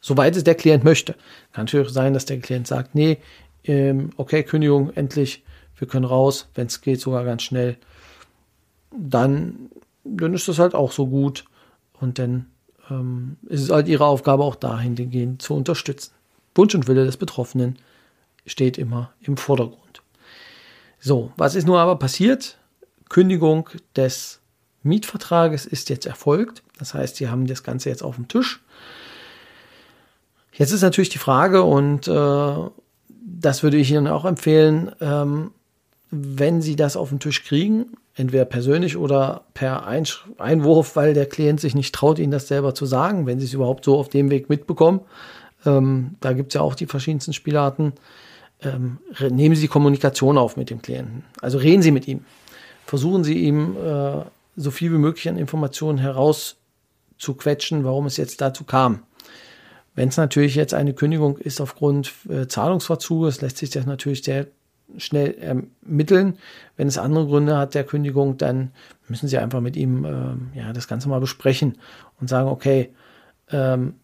Soweit 0.05 0.35
es 0.35 0.43
der 0.43 0.53
Klient 0.53 0.83
möchte. 0.83 1.13
Kann 1.51 1.65
natürlich 1.65 1.89
sein, 1.89 2.13
dass 2.13 2.25
der 2.25 2.39
Klient 2.39 2.67
sagt, 2.67 2.93
nee, 2.93 3.17
ähm, 3.63 4.11
okay, 4.17 4.43
Kündigung, 4.43 4.91
endlich, 4.93 5.43
wir 5.79 5.87
können 5.87 6.05
raus, 6.05 6.47
wenn 6.53 6.67
es 6.67 6.81
geht, 6.81 7.01
sogar 7.01 7.23
ganz 7.25 7.41
schnell. 7.41 7.77
Dann, 8.95 9.71
dann 10.03 10.35
ist 10.35 10.47
das 10.47 10.59
halt 10.59 10.75
auch 10.75 10.91
so 10.91 11.07
gut. 11.07 11.45
Und 11.99 12.19
dann 12.19 12.45
ähm, 12.91 13.37
ist 13.47 13.63
es 13.63 13.71
halt 13.71 13.87
ihre 13.87 14.05
Aufgabe, 14.05 14.43
auch 14.43 14.53
dahingehend 14.53 15.41
zu 15.41 15.55
unterstützen. 15.55 16.11
Wunsch 16.53 16.75
und 16.75 16.87
Wille 16.87 17.05
des 17.05 17.17
Betroffenen 17.17 17.79
steht 18.45 18.77
immer 18.77 19.11
im 19.21 19.37
Vordergrund. 19.37 20.03
So, 20.99 21.31
was 21.35 21.55
ist 21.55 21.65
nun 21.65 21.77
aber 21.77 21.95
passiert? 21.95 22.59
Kündigung 23.09 23.71
des 23.95 24.39
Mietvertrages 24.83 25.65
ist 25.65 25.89
jetzt 25.89 26.05
erfolgt. 26.05 26.61
Das 26.77 26.93
heißt, 26.93 27.15
Sie 27.15 27.27
haben 27.27 27.47
das 27.47 27.63
Ganze 27.63 27.89
jetzt 27.89 28.03
auf 28.03 28.17
dem 28.17 28.27
Tisch. 28.27 28.61
Jetzt 30.57 30.71
ist 30.71 30.81
natürlich 30.81 31.09
die 31.09 31.17
Frage, 31.17 31.63
und 31.63 32.07
äh, 32.07 32.53
das 33.39 33.63
würde 33.63 33.77
ich 33.77 33.91
Ihnen 33.91 34.07
auch 34.07 34.25
empfehlen, 34.25 34.91
ähm, 35.01 35.51
wenn 36.11 36.61
Sie 36.61 36.75
das 36.75 36.95
auf 36.95 37.09
den 37.09 37.19
Tisch 37.19 37.43
kriegen, 37.43 37.97
entweder 38.15 38.45
persönlich 38.45 38.95
oder 38.95 39.43
per 39.53 39.85
Einwurf, 39.85 40.95
weil 40.95 41.13
der 41.13 41.25
Klient 41.25 41.59
sich 41.59 41.75
nicht 41.75 41.93
traut, 41.93 42.19
Ihnen 42.19 42.31
das 42.31 42.47
selber 42.47 42.73
zu 42.73 42.85
sagen, 42.85 43.25
wenn 43.25 43.39
Sie 43.39 43.45
es 43.45 43.53
überhaupt 43.53 43.85
so 43.85 43.97
auf 43.97 44.09
dem 44.09 44.29
Weg 44.29 44.49
mitbekommen. 44.49 45.01
Ähm, 45.65 46.15
da 46.21 46.33
gibt 46.33 46.51
es 46.51 46.55
ja 46.55 46.61
auch 46.61 46.75
die 46.75 46.85
verschiedensten 46.85 47.33
Spielarten 47.33 47.93
ähm, 48.61 48.97
nehmen 49.29 49.55
Sie 49.55 49.61
die 49.61 49.67
Kommunikation 49.67 50.37
auf 50.37 50.57
mit 50.57 50.69
dem 50.69 50.81
Klienten. 50.81 51.23
Also 51.41 51.57
reden 51.57 51.81
Sie 51.81 51.91
mit 51.91 52.07
ihm. 52.07 52.25
Versuchen 52.85 53.23
Sie 53.23 53.45
ihm 53.45 53.75
äh, 53.77 54.21
so 54.55 54.71
viel 54.71 54.91
wie 54.91 54.97
möglich 54.97 55.27
an 55.27 55.37
Informationen 55.37 55.97
herauszuquetschen, 55.97 57.83
warum 57.83 58.05
es 58.05 58.17
jetzt 58.17 58.41
dazu 58.41 58.63
kam. 58.63 59.03
Wenn 59.95 60.09
es 60.09 60.17
natürlich 60.17 60.55
jetzt 60.55 60.73
eine 60.73 60.93
Kündigung 60.93 61.37
ist 61.37 61.61
aufgrund 61.61 62.13
äh, 62.29 62.47
Zahlungsverzuges, 62.47 63.41
lässt 63.41 63.57
sich 63.57 63.69
das 63.69 63.85
natürlich 63.85 64.23
sehr 64.23 64.47
schnell 64.97 65.33
ermitteln. 65.35 66.37
Wenn 66.77 66.87
es 66.87 66.97
andere 66.97 67.25
Gründe 67.25 67.57
hat 67.57 67.73
der 67.73 67.85
Kündigung, 67.85 68.37
dann 68.37 68.71
müssen 69.07 69.27
Sie 69.27 69.37
einfach 69.37 69.61
mit 69.61 69.75
ihm 69.75 70.05
äh, 70.05 70.57
ja, 70.57 70.73
das 70.73 70.87
Ganze 70.87 71.09
mal 71.09 71.19
besprechen 71.19 71.77
und 72.19 72.29
sagen, 72.29 72.49
okay, 72.49 72.93
ähm, 73.49 73.95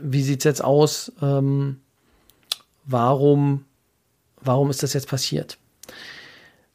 wie 0.00 0.22
sieht 0.22 0.40
es 0.40 0.44
jetzt 0.44 0.64
aus? 0.64 1.12
Ähm, 1.20 1.80
warum 2.84 3.64
warum 4.44 4.70
ist 4.70 4.82
das 4.82 4.92
jetzt 4.92 5.08
passiert? 5.08 5.58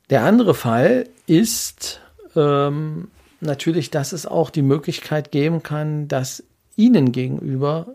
Der 0.10 0.24
andere 0.24 0.54
Fall 0.54 1.08
ist 1.26 2.00
ähm, 2.36 3.10
natürlich, 3.42 3.92
dass 3.92 4.14
es 4.14 4.26
auch 4.26 4.50
die 4.50 4.62
Möglichkeit 4.62 5.32
geben 5.32 5.64
kann, 5.64 6.08
dass 6.08 6.44
Ihnen 6.76 7.12
gegenüber 7.12 7.88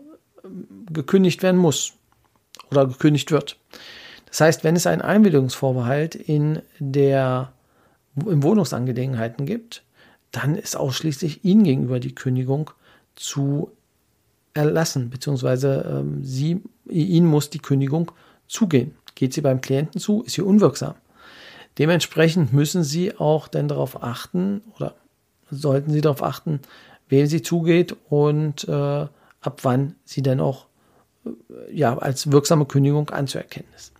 gekündigt 0.91 1.43
werden 1.43 1.59
muss 1.59 1.93
oder 2.71 2.87
gekündigt 2.87 3.31
wird. 3.31 3.57
Das 4.27 4.41
heißt, 4.41 4.63
wenn 4.63 4.75
es 4.75 4.87
einen 4.87 5.01
Einwilligungsvorbehalt 5.01 6.15
in 6.15 6.61
der 6.79 7.53
in 8.15 8.43
Wohnungsangelegenheiten 8.43 9.45
gibt, 9.45 9.83
dann 10.31 10.55
ist 10.55 10.75
ausschließlich 10.75 11.43
Ihnen 11.45 11.63
gegenüber 11.63 11.99
die 11.99 12.15
Kündigung 12.15 12.71
zu 13.15 13.71
erlassen, 14.53 15.09
beziehungsweise 15.09 15.85
ähm, 15.99 16.23
sie, 16.23 16.61
Ihnen 16.87 17.27
muss 17.27 17.49
die 17.49 17.59
Kündigung 17.59 18.11
zugehen. 18.47 18.95
Geht 19.15 19.33
sie 19.33 19.41
beim 19.41 19.61
Klienten 19.61 19.99
zu, 19.99 20.23
ist 20.23 20.33
sie 20.33 20.41
unwirksam. 20.41 20.95
Dementsprechend 21.77 22.53
müssen 22.53 22.83
Sie 22.83 23.17
auch 23.17 23.47
dann 23.47 23.67
darauf 23.67 24.03
achten 24.03 24.61
oder 24.75 24.95
sollten 25.49 25.91
Sie 25.91 26.01
darauf 26.01 26.21
achten, 26.21 26.59
wem 27.09 27.25
sie 27.25 27.41
zugeht 27.41 27.95
und 28.09 28.67
äh, 28.67 29.07
ab 29.43 29.59
wann 29.63 29.95
sie 30.03 30.21
dann 30.21 30.39
auch 30.39 30.67
äh, 31.25 31.31
ja, 31.71 31.97
als 31.97 32.31
wirksame 32.31 32.65
Kündigung 32.65 33.09
anzuerkennen 33.09 33.69
ist. 33.75 33.93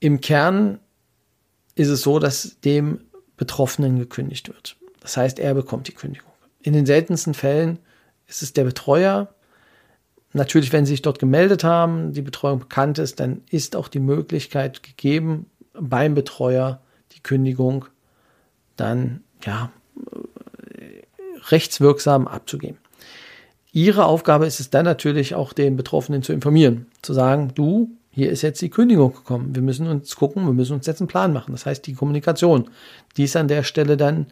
Im 0.00 0.20
Kern 0.20 0.80
ist 1.74 1.88
es 1.88 2.02
so, 2.02 2.18
dass 2.18 2.60
dem 2.60 3.00
Betroffenen 3.36 3.98
gekündigt 3.98 4.48
wird. 4.48 4.76
Das 5.00 5.16
heißt, 5.16 5.38
er 5.38 5.54
bekommt 5.54 5.88
die 5.88 5.94
Kündigung. 5.94 6.30
In 6.60 6.72
den 6.72 6.86
seltensten 6.86 7.34
Fällen 7.34 7.78
ist 8.26 8.42
es 8.42 8.52
der 8.52 8.64
Betreuer, 8.64 9.34
Natürlich, 10.34 10.72
wenn 10.72 10.86
Sie 10.86 10.92
sich 10.92 11.02
dort 11.02 11.18
gemeldet 11.18 11.62
haben, 11.62 12.12
die 12.12 12.22
Betreuung 12.22 12.60
bekannt 12.60 12.98
ist, 12.98 13.20
dann 13.20 13.42
ist 13.50 13.76
auch 13.76 13.88
die 13.88 14.00
Möglichkeit 14.00 14.82
gegeben, 14.82 15.46
beim 15.74 16.14
Betreuer 16.14 16.80
die 17.12 17.20
Kündigung 17.20 17.84
dann 18.76 19.22
ja 19.44 19.70
rechtswirksam 21.50 22.26
abzugeben. 22.28 22.78
Ihre 23.72 24.04
Aufgabe 24.04 24.46
ist 24.46 24.60
es 24.60 24.68
dann 24.68 24.84
natürlich 24.84 25.34
auch 25.34 25.54
den 25.54 25.76
Betroffenen 25.76 26.22
zu 26.22 26.32
informieren, 26.32 26.86
zu 27.00 27.14
sagen, 27.14 27.52
du, 27.54 27.90
hier 28.10 28.30
ist 28.30 28.42
jetzt 28.42 28.60
die 28.60 28.68
Kündigung 28.68 29.14
gekommen, 29.14 29.54
wir 29.54 29.62
müssen 29.62 29.86
uns 29.86 30.14
gucken, 30.14 30.44
wir 30.44 30.52
müssen 30.52 30.74
uns 30.74 30.86
jetzt 30.86 31.00
einen 31.00 31.08
Plan 31.08 31.32
machen. 31.32 31.52
Das 31.52 31.64
heißt, 31.64 31.86
die 31.86 31.94
Kommunikation, 31.94 32.68
die 33.16 33.24
ist 33.24 33.36
an 33.36 33.48
der 33.48 33.62
Stelle 33.62 33.96
dann 33.96 34.26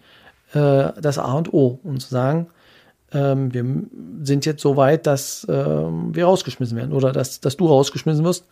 äh, 0.53 0.93
das 1.01 1.19
A 1.19 1.33
und 1.33 1.55
O 1.55 1.81
und 1.83 2.01
zu 2.01 2.11
sagen, 2.11 2.49
ähm, 3.13 3.53
wir 3.55 3.65
sind 4.25 4.45
jetzt 4.45 4.61
so 4.61 4.77
weit, 4.77 5.07
dass 5.07 5.47
ähm, 5.49 6.15
wir 6.15 6.27
rausgeschmissen 6.27 6.77
werden 6.77 6.93
oder 6.93 7.13
dass, 7.13 7.41
dass 7.41 7.57
du 7.57 7.67
rausgeschmissen 7.67 8.25
wirst 8.25 8.47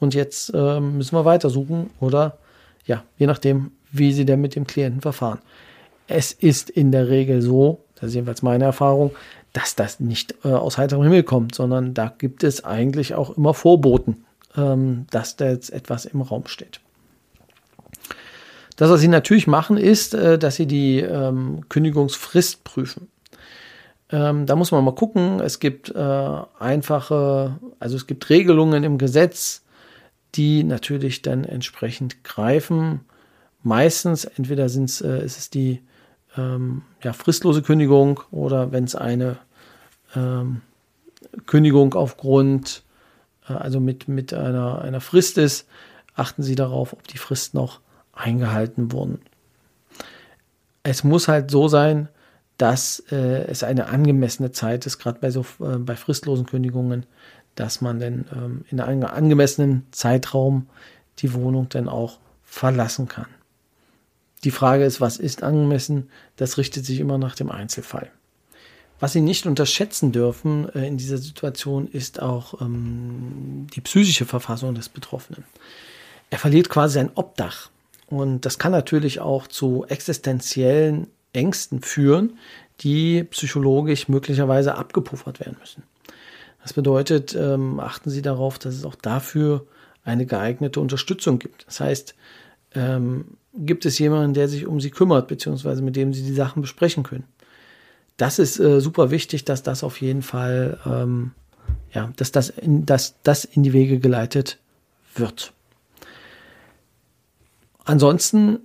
und 0.00 0.14
jetzt 0.14 0.50
ähm, 0.54 0.96
müssen 0.96 1.16
wir 1.16 1.24
weitersuchen 1.24 1.90
oder 2.00 2.38
ja, 2.84 3.04
je 3.16 3.26
nachdem, 3.26 3.70
wie 3.92 4.12
sie 4.12 4.24
denn 4.24 4.40
mit 4.40 4.56
dem 4.56 4.66
Klienten 4.66 5.00
verfahren. 5.00 5.38
Es 6.08 6.32
ist 6.32 6.68
in 6.68 6.90
der 6.90 7.08
Regel 7.08 7.40
so, 7.42 7.78
das 7.94 8.08
ist 8.08 8.14
jedenfalls 8.14 8.42
meine 8.42 8.64
Erfahrung, 8.64 9.12
dass 9.52 9.74
das 9.74 10.00
nicht 10.00 10.34
äh, 10.44 10.48
aus 10.48 10.78
heiterem 10.78 11.02
Himmel 11.02 11.22
kommt, 11.22 11.54
sondern 11.54 11.94
da 11.94 12.12
gibt 12.16 12.44
es 12.44 12.64
eigentlich 12.64 13.14
auch 13.14 13.36
immer 13.36 13.54
Vorboten, 13.54 14.24
ähm, 14.56 15.06
dass 15.10 15.36
da 15.36 15.48
jetzt 15.48 15.70
etwas 15.70 16.04
im 16.04 16.22
Raum 16.22 16.46
steht. 16.46 16.80
Das, 18.76 18.90
was 18.90 19.00
sie 19.00 19.08
natürlich 19.08 19.46
machen, 19.46 19.76
ist, 19.76 20.14
äh, 20.14 20.38
dass 20.38 20.56
sie 20.56 20.66
die 20.66 21.00
ähm, 21.00 21.68
Kündigungsfrist 21.68 22.64
prüfen. 22.64 23.08
Ähm, 24.10 24.46
da 24.46 24.56
muss 24.56 24.72
man 24.72 24.84
mal 24.84 24.94
gucken. 24.94 25.40
Es 25.40 25.58
gibt 25.58 25.90
äh, 25.90 26.38
einfache, 26.58 27.58
also 27.78 27.96
es 27.96 28.06
gibt 28.06 28.28
Regelungen 28.30 28.84
im 28.84 28.98
Gesetz, 28.98 29.62
die 30.34 30.64
natürlich 30.64 31.22
dann 31.22 31.44
entsprechend 31.44 32.24
greifen. 32.24 33.00
Meistens, 33.62 34.24
entweder 34.24 34.68
sind's, 34.68 35.00
äh, 35.00 35.24
ist 35.24 35.38
es 35.38 35.50
die 35.50 35.82
ähm, 36.36 36.82
ja, 37.02 37.12
fristlose 37.12 37.62
Kündigung 37.62 38.20
oder 38.30 38.72
wenn 38.72 38.84
es 38.84 38.94
eine 38.94 39.38
ähm, 40.14 40.62
Kündigung 41.46 41.94
aufgrund, 41.94 42.82
äh, 43.48 43.52
also 43.52 43.80
mit, 43.80 44.08
mit 44.08 44.32
einer, 44.32 44.82
einer 44.82 45.00
Frist 45.00 45.38
ist, 45.38 45.66
achten 46.14 46.42
Sie 46.42 46.54
darauf, 46.54 46.92
ob 46.92 47.06
die 47.08 47.18
Frist 47.18 47.54
noch 47.54 47.80
eingehalten 48.12 48.92
wurden. 48.92 49.20
Es 50.82 51.04
muss 51.04 51.28
halt 51.28 51.50
so 51.50 51.68
sein, 51.68 52.08
dass 52.58 53.00
äh, 53.10 53.44
es 53.46 53.62
eine 53.62 53.86
angemessene 53.86 54.52
Zeit 54.52 54.86
ist, 54.86 54.98
gerade 54.98 55.20
bei 55.20 55.30
so 55.30 55.44
äh, 55.60 55.78
bei 55.78 55.96
fristlosen 55.96 56.46
Kündigungen, 56.46 57.06
dass 57.54 57.80
man 57.80 57.98
dann 57.98 58.26
ähm, 58.32 58.64
in 58.70 58.80
einem 58.80 59.04
angemessenen 59.04 59.86
Zeitraum 59.90 60.68
die 61.18 61.34
Wohnung 61.34 61.68
dann 61.68 61.88
auch 61.88 62.18
verlassen 62.44 63.08
kann. 63.08 63.26
Die 64.44 64.50
Frage 64.50 64.84
ist, 64.84 65.00
was 65.00 65.18
ist 65.18 65.42
angemessen? 65.42 66.10
Das 66.36 66.58
richtet 66.58 66.84
sich 66.84 67.00
immer 67.00 67.18
nach 67.18 67.34
dem 67.34 67.50
Einzelfall. 67.50 68.10
Was 68.98 69.12
Sie 69.12 69.20
nicht 69.20 69.46
unterschätzen 69.46 70.12
dürfen 70.12 70.68
äh, 70.74 70.86
in 70.86 70.96
dieser 70.96 71.18
Situation 71.18 71.88
ist 71.88 72.22
auch 72.22 72.60
ähm, 72.60 73.66
die 73.74 73.80
psychische 73.80 74.26
Verfassung 74.26 74.74
des 74.74 74.88
Betroffenen. 74.88 75.44
Er 76.30 76.38
verliert 76.38 76.68
quasi 76.68 76.94
sein 76.94 77.10
Obdach. 77.14 77.70
Und 78.06 78.46
das 78.46 78.58
kann 78.58 78.72
natürlich 78.72 79.20
auch 79.20 79.46
zu 79.46 79.84
existenziellen 79.88 81.08
Ängsten 81.32 81.82
führen, 81.82 82.38
die 82.80 83.24
psychologisch 83.24 84.08
möglicherweise 84.08 84.76
abgepuffert 84.76 85.40
werden 85.40 85.56
müssen. 85.58 85.82
Das 86.62 86.72
bedeutet, 86.72 87.34
ähm, 87.34 87.80
achten 87.80 88.10
Sie 88.10 88.22
darauf, 88.22 88.58
dass 88.58 88.74
es 88.74 88.84
auch 88.84 88.94
dafür 88.94 89.66
eine 90.04 90.26
geeignete 90.26 90.80
Unterstützung 90.80 91.38
gibt. 91.38 91.66
Das 91.66 91.80
heißt, 91.80 92.14
ähm, 92.74 93.36
gibt 93.54 93.84
es 93.84 93.98
jemanden, 93.98 94.34
der 94.34 94.48
sich 94.48 94.66
um 94.66 94.80
Sie 94.80 94.90
kümmert, 94.90 95.28
beziehungsweise 95.28 95.82
mit 95.82 95.96
dem 95.96 96.12
Sie 96.12 96.22
die 96.22 96.34
Sachen 96.34 96.62
besprechen 96.62 97.02
können. 97.02 97.24
Das 98.16 98.38
ist 98.38 98.58
äh, 98.58 98.80
super 98.80 99.10
wichtig, 99.10 99.44
dass 99.44 99.62
das 99.62 99.84
auf 99.84 100.00
jeden 100.00 100.22
Fall, 100.22 100.78
ähm, 100.86 101.32
ja, 101.92 102.10
dass 102.16 102.32
das 102.32 102.50
in, 102.50 102.86
dass 102.86 103.14
das 103.22 103.44
in 103.44 103.62
die 103.62 103.72
Wege 103.72 103.98
geleitet 103.98 104.58
wird. 105.14 105.52
Ansonsten, 107.84 108.60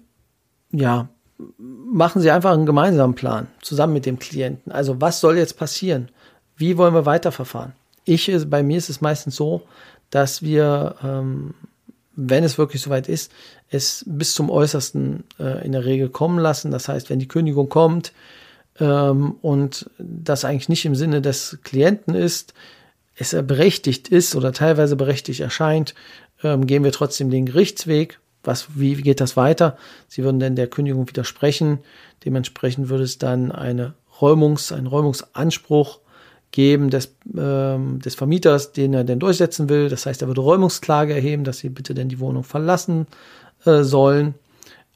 ja, 0.71 1.09
machen 1.57 2.21
Sie 2.21 2.31
einfach 2.31 2.51
einen 2.53 2.65
gemeinsamen 2.65 3.15
Plan 3.15 3.47
zusammen 3.61 3.93
mit 3.93 4.05
dem 4.05 4.19
Klienten. 4.19 4.71
Also 4.71 5.01
was 5.01 5.19
soll 5.19 5.37
jetzt 5.37 5.57
passieren? 5.57 6.09
Wie 6.55 6.77
wollen 6.77 6.93
wir 6.93 7.05
weiterverfahren? 7.05 7.73
Ich, 8.05 8.31
bei 8.47 8.63
mir 8.63 8.77
ist 8.77 8.89
es 8.89 9.01
meistens 9.01 9.35
so, 9.35 9.63
dass 10.09 10.41
wir, 10.41 10.95
ähm, 11.03 11.53
wenn 12.17 12.43
es 12.43 12.57
wirklich 12.57 12.81
soweit 12.81 13.07
ist, 13.07 13.31
es 13.69 14.03
bis 14.05 14.33
zum 14.33 14.49
Äußersten 14.49 15.23
äh, 15.39 15.65
in 15.65 15.71
der 15.71 15.85
Regel 15.85 16.09
kommen 16.09 16.39
lassen. 16.39 16.71
Das 16.71 16.89
heißt, 16.89 17.09
wenn 17.09 17.19
die 17.19 17.29
Kündigung 17.29 17.69
kommt 17.69 18.11
ähm, 18.79 19.35
und 19.41 19.89
das 19.97 20.43
eigentlich 20.43 20.69
nicht 20.69 20.85
im 20.85 20.95
Sinne 20.95 21.21
des 21.21 21.59
Klienten 21.63 22.13
ist, 22.13 22.53
es 23.15 23.31
berechtigt 23.31 24.09
ist 24.09 24.35
oder 24.35 24.51
teilweise 24.51 24.95
berechtigt 24.95 25.39
erscheint, 25.39 25.95
ähm, 26.43 26.67
gehen 26.67 26.83
wir 26.83 26.91
trotzdem 26.91 27.29
den 27.29 27.45
Gerichtsweg 27.45 28.19
was, 28.47 28.67
wie, 28.75 28.95
geht 28.95 29.19
das 29.19 29.35
weiter? 29.35 29.77
Sie 30.07 30.23
würden 30.23 30.39
dann 30.39 30.55
der 30.55 30.67
Kündigung 30.67 31.07
widersprechen. 31.07 31.79
Dementsprechend 32.23 32.89
würde 32.89 33.03
es 33.03 33.17
dann 33.17 33.51
eine 33.51 33.93
Räumungs, 34.21 34.71
einen 34.71 34.87
Räumungsanspruch 34.87 35.99
geben 36.51 36.89
des, 36.89 37.15
ähm, 37.37 37.99
des 37.99 38.15
Vermieters, 38.15 38.71
den 38.71 38.93
er 38.93 39.03
denn 39.03 39.19
durchsetzen 39.19 39.69
will. 39.69 39.89
Das 39.89 40.05
heißt, 40.05 40.21
er 40.21 40.27
würde 40.27 40.41
Räumungsklage 40.41 41.13
erheben, 41.13 41.43
dass 41.43 41.59
sie 41.59 41.69
bitte 41.69 41.93
denn 41.93 42.09
die 42.09 42.19
Wohnung 42.19 42.43
verlassen 42.43 43.07
äh, 43.65 43.83
sollen. 43.83 44.35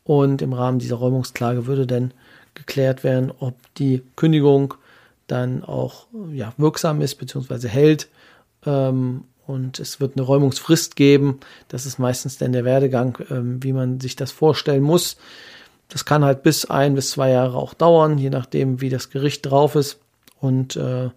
Und 0.03 0.41
im 0.41 0.53
Rahmen 0.53 0.79
dieser 0.79 0.95
Räumungsklage 0.95 1.67
würde 1.67 1.85
dann 1.85 2.13
geklärt 2.53 3.03
werden, 3.03 3.31
ob 3.39 3.55
die 3.75 4.01
Kündigung 4.15 4.73
dann 5.27 5.63
auch 5.63 6.07
ja, 6.33 6.53
wirksam 6.57 7.01
ist 7.01 7.15
bzw. 7.15 7.67
hält 7.67 8.09
ähm, 8.65 9.23
und 9.47 9.79
es 9.79 9.99
wird 9.99 10.17
eine 10.17 10.25
Räumungsfrist 10.25 10.95
geben. 10.95 11.39
Das 11.69 11.85
ist 11.85 11.99
meistens 11.99 12.37
dann 12.37 12.51
der 12.51 12.65
Werdegang, 12.65 13.17
ähm, 13.29 13.63
wie 13.63 13.73
man 13.73 13.99
sich 13.99 14.15
das 14.15 14.31
vorstellen 14.31 14.83
muss. 14.83 15.17
Das 15.87 16.05
kann 16.05 16.25
halt 16.25 16.43
bis 16.43 16.65
ein 16.65 16.95
bis 16.95 17.11
zwei 17.11 17.31
Jahre 17.31 17.57
auch 17.57 17.73
dauern, 17.73 18.17
je 18.17 18.29
nachdem, 18.29 18.81
wie 18.81 18.89
das 18.89 19.09
Gericht 19.09 19.45
drauf 19.45 19.75
ist 19.75 19.99
und 20.39 20.75
äh, 20.75 21.09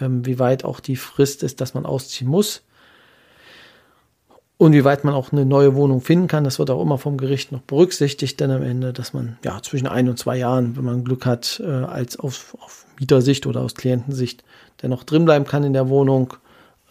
ähm, 0.00 0.24
wie 0.26 0.38
weit 0.38 0.64
auch 0.64 0.80
die 0.80 0.96
Frist 0.96 1.42
ist, 1.42 1.60
dass 1.60 1.74
man 1.74 1.86
ausziehen 1.86 2.30
muss. 2.30 2.62
Und 4.58 4.72
wie 4.72 4.84
weit 4.84 5.04
man 5.04 5.12
auch 5.12 5.32
eine 5.32 5.44
neue 5.44 5.74
Wohnung 5.74 6.00
finden 6.00 6.28
kann, 6.28 6.44
das 6.44 6.58
wird 6.58 6.70
auch 6.70 6.80
immer 6.80 6.96
vom 6.96 7.18
Gericht 7.18 7.52
noch 7.52 7.60
berücksichtigt, 7.60 8.40
denn 8.40 8.50
am 8.50 8.62
Ende, 8.62 8.94
dass 8.94 9.12
man 9.12 9.36
ja 9.44 9.60
zwischen 9.62 9.86
ein 9.86 10.08
und 10.08 10.18
zwei 10.18 10.38
Jahren, 10.38 10.76
wenn 10.76 10.84
man 10.84 11.04
Glück 11.04 11.26
hat, 11.26 11.60
äh, 11.62 11.68
als 11.68 12.18
auf, 12.18 12.56
auf 12.60 12.86
Mietersicht 12.98 13.46
oder 13.46 13.60
aus 13.60 13.74
Klientensicht, 13.74 14.44
dennoch 14.80 15.04
drinbleiben 15.04 15.46
kann 15.46 15.62
in 15.62 15.74
der 15.74 15.90
Wohnung. 15.90 16.34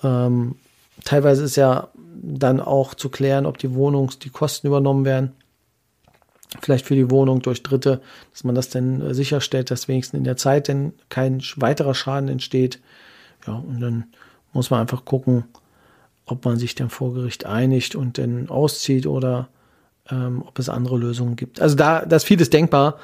Ähm, 0.04 0.56
Teilweise 1.04 1.44
ist 1.44 1.56
ja 1.56 1.90
dann 2.22 2.60
auch 2.60 2.94
zu 2.96 3.10
klären, 3.10 3.46
ob 3.46 3.58
die 3.58 3.74
Wohnungs, 3.74 4.20
die 4.20 4.30
Kosten 4.30 4.68
übernommen 4.68 5.06
werden. 5.06 5.34
Vielleicht 6.66 6.88
für 6.88 6.96
die 6.96 7.12
Wohnung 7.12 7.44
durch 7.44 7.62
Dritte, 7.62 8.02
dass 8.32 8.44
man 8.44 8.56
das 8.56 8.70
dann 8.70 9.02
äh, 9.02 9.14
sicherstellt, 9.14 9.70
dass 9.70 9.88
wenigstens 9.88 10.18
in 10.18 10.24
der 10.24 10.36
Zeit 10.36 10.68
denn 10.68 10.94
kein 11.10 11.44
weiterer 11.58 11.94
Schaden 11.94 12.28
entsteht. 12.28 12.80
Ja, 13.46 13.54
und 13.54 13.80
dann 13.80 14.06
muss 14.52 14.72
man 14.72 14.80
einfach 14.80 15.06
gucken, 15.06 15.44
ob 16.26 16.44
man 16.44 16.58
sich 16.58 16.74
dann 16.74 16.90
vor 16.90 17.14
Gericht 17.14 17.46
einigt 17.46 17.96
und 17.96 18.18
dann 18.18 18.50
auszieht 18.50 19.06
oder 19.06 19.48
ähm, 20.10 20.44
ob 20.44 20.58
es 20.58 20.68
andere 20.68 20.98
Lösungen 20.98 21.36
gibt. 21.36 21.62
Also 21.62 21.76
da, 21.76 22.04
da 22.04 22.16
ist 22.16 22.24
vieles 22.24 22.50
denkbar 22.50 22.98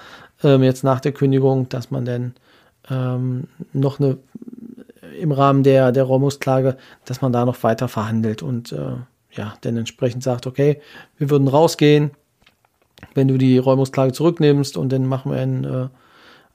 ähm, 0.44 0.64
jetzt 0.64 0.84
nach 0.84 1.00
der 1.00 1.12
Kündigung, 1.12 1.70
dass 1.70 1.92
man 1.92 2.06
dann 2.06 2.34
ähm, 2.90 3.44
noch 3.74 4.00
eine 4.00 4.18
im 5.20 5.32
Rahmen 5.32 5.62
der, 5.62 5.92
der 5.92 6.06
Räumungsklage, 6.06 6.78
dass 7.06 7.22
man 7.22 7.32
da 7.32 7.46
noch 7.46 7.62
weiter 7.62 7.88
verhandelt 7.88 8.42
und 8.42 8.72
äh, 8.72 8.96
ja, 9.34 9.54
dann 9.62 9.78
entsprechend 9.78 10.24
sagt, 10.24 10.48
okay, 10.48 10.82
wir 11.20 11.30
würden 11.30 11.48
rausgehen, 11.48 12.10
wenn 13.14 13.28
du 13.28 13.38
die 13.38 13.58
Räumungsklage 13.58 14.14
zurücknimmst 14.14 14.78
und 14.78 14.92
dann 14.92 15.06
machen 15.06 15.32
wir 15.32 15.40
einen, 15.40 15.64
äh, 15.64 15.88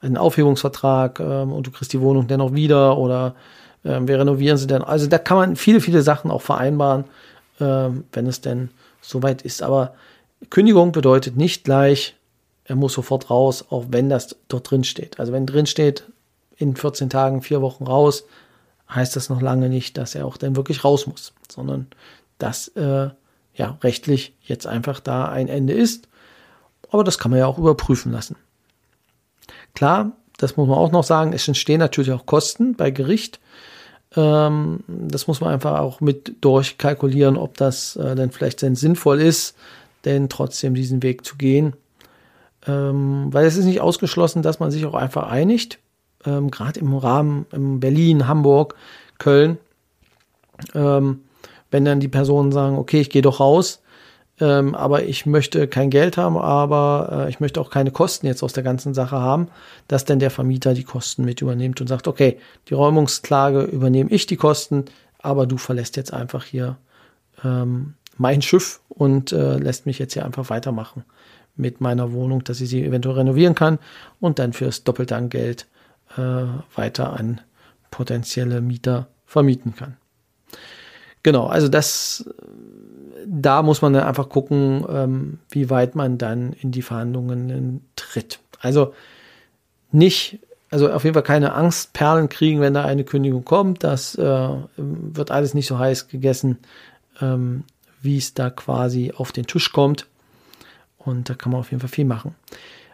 einen 0.01 0.17
Aufhebungsvertrag 0.17 1.19
äh, 1.19 1.23
und 1.23 1.67
du 1.67 1.71
kriegst 1.71 1.93
die 1.93 2.01
Wohnung 2.01 2.27
dennoch 2.27 2.53
wieder 2.53 2.97
oder 2.97 3.35
äh, 3.83 3.99
wir 4.01 4.19
renovieren 4.19 4.57
sie 4.57 4.67
dann. 4.67 4.83
Also 4.83 5.07
da 5.07 5.17
kann 5.17 5.37
man 5.37 5.55
viele, 5.55 5.81
viele 5.81 6.01
Sachen 6.01 6.31
auch 6.31 6.41
vereinbaren, 6.41 7.05
äh, 7.59 7.89
wenn 8.11 8.27
es 8.27 8.41
denn 8.41 8.69
soweit 9.01 9.41
ist. 9.41 9.63
Aber 9.63 9.93
Kündigung 10.49 10.91
bedeutet 10.91 11.37
nicht 11.37 11.63
gleich, 11.63 12.15
er 12.65 12.75
muss 12.75 12.93
sofort 12.93 13.29
raus, 13.29 13.65
auch 13.69 13.85
wenn 13.89 14.09
das 14.09 14.35
dort 14.49 14.69
drin 14.69 14.83
steht. 14.83 15.19
Also 15.19 15.31
wenn 15.31 15.45
drin 15.45 15.65
steht, 15.65 16.03
in 16.57 16.75
14 16.75 17.09
Tagen, 17.09 17.41
vier 17.41 17.61
Wochen 17.61 17.85
raus, 17.85 18.25
heißt 18.89 19.15
das 19.15 19.29
noch 19.29 19.41
lange 19.41 19.69
nicht, 19.69 19.97
dass 19.97 20.15
er 20.15 20.25
auch 20.25 20.37
dann 20.37 20.55
wirklich 20.55 20.83
raus 20.83 21.07
muss, 21.07 21.33
sondern 21.49 21.87
dass 22.39 22.69
äh, 22.69 23.09
ja 23.55 23.77
rechtlich 23.83 24.33
jetzt 24.43 24.67
einfach 24.67 24.99
da 24.99 25.29
ein 25.29 25.47
Ende 25.47 25.73
ist. 25.73 26.07
Aber 26.89 27.03
das 27.03 27.17
kann 27.17 27.31
man 27.31 27.39
ja 27.39 27.47
auch 27.47 27.57
überprüfen 27.57 28.11
lassen. 28.11 28.35
Klar, 29.75 30.13
das 30.37 30.57
muss 30.57 30.67
man 30.67 30.77
auch 30.77 30.91
noch 30.91 31.03
sagen, 31.03 31.33
es 31.33 31.47
entstehen 31.47 31.79
natürlich 31.79 32.11
auch 32.11 32.25
Kosten 32.25 32.75
bei 32.75 32.91
Gericht. 32.91 33.39
Ähm, 34.15 34.83
das 34.87 35.27
muss 35.27 35.41
man 35.41 35.51
einfach 35.51 35.79
auch 35.79 35.99
mit 35.99 36.35
durchkalkulieren, 36.41 37.37
ob 37.37 37.57
das 37.57 37.95
äh, 37.95 38.15
dann 38.15 38.31
vielleicht 38.31 38.63
dann 38.63 38.75
sinnvoll 38.75 39.19
ist, 39.21 39.55
denn 40.05 40.29
trotzdem 40.29 40.75
diesen 40.75 41.03
Weg 41.03 41.25
zu 41.25 41.35
gehen. 41.35 41.73
Ähm, 42.65 43.27
weil 43.31 43.45
es 43.45 43.57
ist 43.57 43.65
nicht 43.65 43.81
ausgeschlossen, 43.81 44.41
dass 44.41 44.59
man 44.59 44.71
sich 44.71 44.85
auch 44.85 44.95
einfach 44.95 45.27
einigt 45.29 45.79
ähm, 46.25 46.51
gerade 46.51 46.79
im 46.79 46.95
Rahmen 46.95 47.45
in 47.51 47.79
Berlin, 47.79 48.27
Hamburg, 48.27 48.75
Köln, 49.17 49.57
ähm, 50.73 51.21
wenn 51.71 51.85
dann 51.85 51.99
die 51.99 52.07
Personen 52.07 52.51
sagen, 52.51 52.77
okay, 52.77 53.01
ich 53.01 53.09
gehe 53.09 53.21
doch 53.21 53.39
raus, 53.39 53.81
ähm, 54.39 54.75
aber 54.75 55.03
ich 55.03 55.25
möchte 55.25 55.67
kein 55.67 55.89
Geld 55.89 56.17
haben, 56.17 56.37
aber 56.37 57.25
äh, 57.25 57.29
ich 57.29 57.39
möchte 57.39 57.59
auch 57.59 57.69
keine 57.69 57.91
Kosten 57.91 58.27
jetzt 58.27 58.43
aus 58.43 58.53
der 58.53 58.63
ganzen 58.63 58.93
Sache 58.93 59.17
haben, 59.17 59.47
dass 59.87 60.05
denn 60.05 60.19
der 60.19 60.31
Vermieter 60.31 60.73
die 60.73 60.83
Kosten 60.83 61.25
mit 61.25 61.41
übernimmt 61.41 61.81
und 61.81 61.87
sagt, 61.87 62.07
okay, 62.07 62.37
die 62.69 62.73
Räumungsklage 62.73 63.63
übernehme 63.63 64.11
ich 64.11 64.25
die 64.25 64.37
Kosten, 64.37 64.85
aber 65.19 65.47
du 65.47 65.57
verlässt 65.57 65.97
jetzt 65.97 66.13
einfach 66.13 66.43
hier 66.43 66.77
ähm, 67.43 67.95
mein 68.17 68.41
Schiff 68.41 68.79
und 68.89 69.31
äh, 69.31 69.57
lässt 69.57 69.85
mich 69.85 69.99
jetzt 69.99 70.13
hier 70.13 70.25
einfach 70.25 70.49
weitermachen 70.49 71.03
mit 71.55 71.81
meiner 71.81 72.11
Wohnung, 72.11 72.43
dass 72.43 72.61
ich 72.61 72.69
sie 72.69 72.83
eventuell 72.83 73.15
renovieren 73.15 73.55
kann 73.55 73.79
und 74.19 74.39
dann 74.39 74.53
fürs 74.53 74.83
doppelte 74.83 75.15
an 75.15 75.29
Geld 75.29 75.65
äh, 76.15 76.45
weiter 76.75 77.13
an 77.13 77.41
potenzielle 77.89 78.61
Mieter 78.61 79.07
vermieten 79.25 79.75
kann. 79.75 79.97
Genau, 81.23 81.47
also 81.47 81.67
das 81.67 82.25
da 83.27 83.61
muss 83.61 83.81
man 83.81 83.93
dann 83.93 84.03
einfach 84.03 84.29
gucken, 84.29 84.85
ähm, 84.89 85.39
wie 85.49 85.69
weit 85.69 85.95
man 85.95 86.17
dann 86.17 86.53
in 86.53 86.71
die 86.71 86.81
Verhandlungen 86.81 87.81
tritt. 87.95 88.39
Also 88.59 88.93
nicht, 89.91 90.39
also 90.71 90.89
auf 90.89 91.03
jeden 91.03 91.13
Fall 91.13 91.23
keine 91.23 91.53
Angstperlen 91.53 92.29
kriegen, 92.29 92.61
wenn 92.61 92.73
da 92.73 92.85
eine 92.85 93.03
Kündigung 93.03 93.43
kommt. 93.43 93.83
Das 93.83 94.15
äh, 94.15 94.49
wird 94.77 95.31
alles 95.31 95.53
nicht 95.53 95.67
so 95.67 95.77
heiß 95.77 96.07
gegessen, 96.07 96.57
ähm, 97.21 97.63
wie 98.01 98.17
es 98.17 98.33
da 98.33 98.49
quasi 98.49 99.13
auf 99.15 99.31
den 99.31 99.45
Tisch 99.45 99.73
kommt. 99.73 100.07
Und 100.97 101.29
da 101.29 101.33
kann 101.33 101.51
man 101.51 101.61
auf 101.61 101.71
jeden 101.71 101.81
Fall 101.81 101.89
viel 101.89 102.05
machen. 102.05 102.35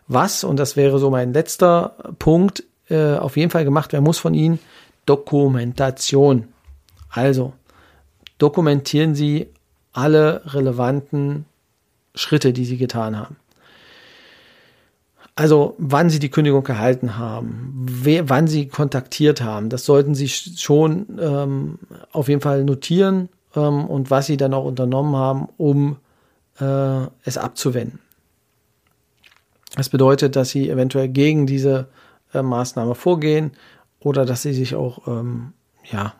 Was, 0.08 0.44
und 0.44 0.58
das 0.58 0.76
wäre 0.76 1.00
so 1.00 1.10
mein 1.10 1.34
letzter 1.34 1.96
Punkt, 2.20 2.64
äh, 2.90 3.16
auf 3.16 3.38
jeden 3.38 3.52
Fall 3.52 3.66
gemacht 3.66 3.94
werden 3.94 4.04
muss 4.04 4.20
von 4.20 4.34
Ihnen, 4.34 4.60
Dokumentation. 5.06 6.48
Also, 7.10 7.54
dokumentieren 8.44 9.16
Sie 9.16 9.48
alle 9.94 10.42
relevanten 10.54 11.46
Schritte, 12.16 12.52
die 12.54 12.66
sie 12.66 12.78
getan 12.78 13.18
haben. 13.18 13.38
Also 15.36 15.74
wann 15.80 16.12
sie 16.12 16.20
die 16.20 16.30
Kündigung 16.30 16.64
gehalten 16.64 17.18
haben, 17.18 17.74
wer, 17.74 18.30
wann 18.30 18.48
sie 18.48 18.68
kontaktiert 18.68 19.42
haben, 19.42 19.70
das 19.70 19.84
sollten 19.86 20.14
sie 20.14 20.30
schon 20.30 21.18
ähm, 21.20 21.80
auf 22.12 22.28
jeden 22.28 22.42
Fall 22.42 22.64
notieren 22.64 23.30
ähm, 23.56 23.86
und 23.86 24.12
was 24.12 24.28
sie 24.28 24.38
dann 24.38 24.54
auch 24.54 24.66
unternommen 24.66 25.16
haben, 25.16 25.48
um 25.58 25.98
äh, 26.60 27.08
es 27.24 27.40
abzuwenden. 27.40 27.98
Das 29.76 29.90
bedeutet, 29.90 30.36
dass 30.36 30.50
sie 30.50 30.70
eventuell 30.70 31.08
gegen 31.08 31.48
diese 31.48 31.88
äh, 32.32 32.44
Maßnahme 32.44 32.94
vorgehen 32.94 33.54
oder 34.00 34.28
dass 34.28 34.44
sie 34.44 34.54
sich 34.54 34.76
auch 34.76 35.08
ähm, 35.08 35.54
ja 35.92 36.14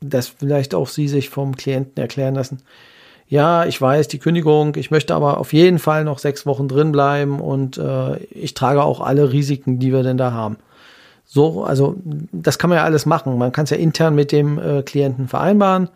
dass 0.00 0.28
vielleicht 0.28 0.74
auch 0.74 0.88
Sie 0.88 1.08
sich 1.08 1.30
vom 1.30 1.56
Klienten 1.56 2.00
erklären 2.00 2.34
lassen, 2.34 2.60
ja, 3.28 3.66
ich 3.66 3.80
weiß 3.80 4.08
die 4.08 4.18
Kündigung, 4.18 4.74
ich 4.76 4.90
möchte 4.90 5.14
aber 5.14 5.38
auf 5.38 5.52
jeden 5.52 5.78
Fall 5.78 6.04
noch 6.04 6.18
sechs 6.18 6.46
Wochen 6.46 6.66
drin 6.66 6.92
bleiben 6.92 7.40
und 7.40 7.76
äh, 7.76 8.16
ich 8.24 8.54
trage 8.54 8.82
auch 8.82 9.00
alle 9.00 9.32
Risiken, 9.32 9.78
die 9.78 9.92
wir 9.92 10.02
denn 10.02 10.16
da 10.16 10.32
haben. 10.32 10.56
So, 11.26 11.62
also 11.62 11.96
das 12.32 12.58
kann 12.58 12.70
man 12.70 12.78
ja 12.78 12.84
alles 12.84 13.04
machen. 13.04 13.36
Man 13.36 13.52
kann 13.52 13.64
es 13.64 13.70
ja 13.70 13.76
intern 13.76 14.14
mit 14.14 14.32
dem 14.32 14.58
äh, 14.58 14.82
Klienten 14.82 15.28
vereinbaren 15.28 15.90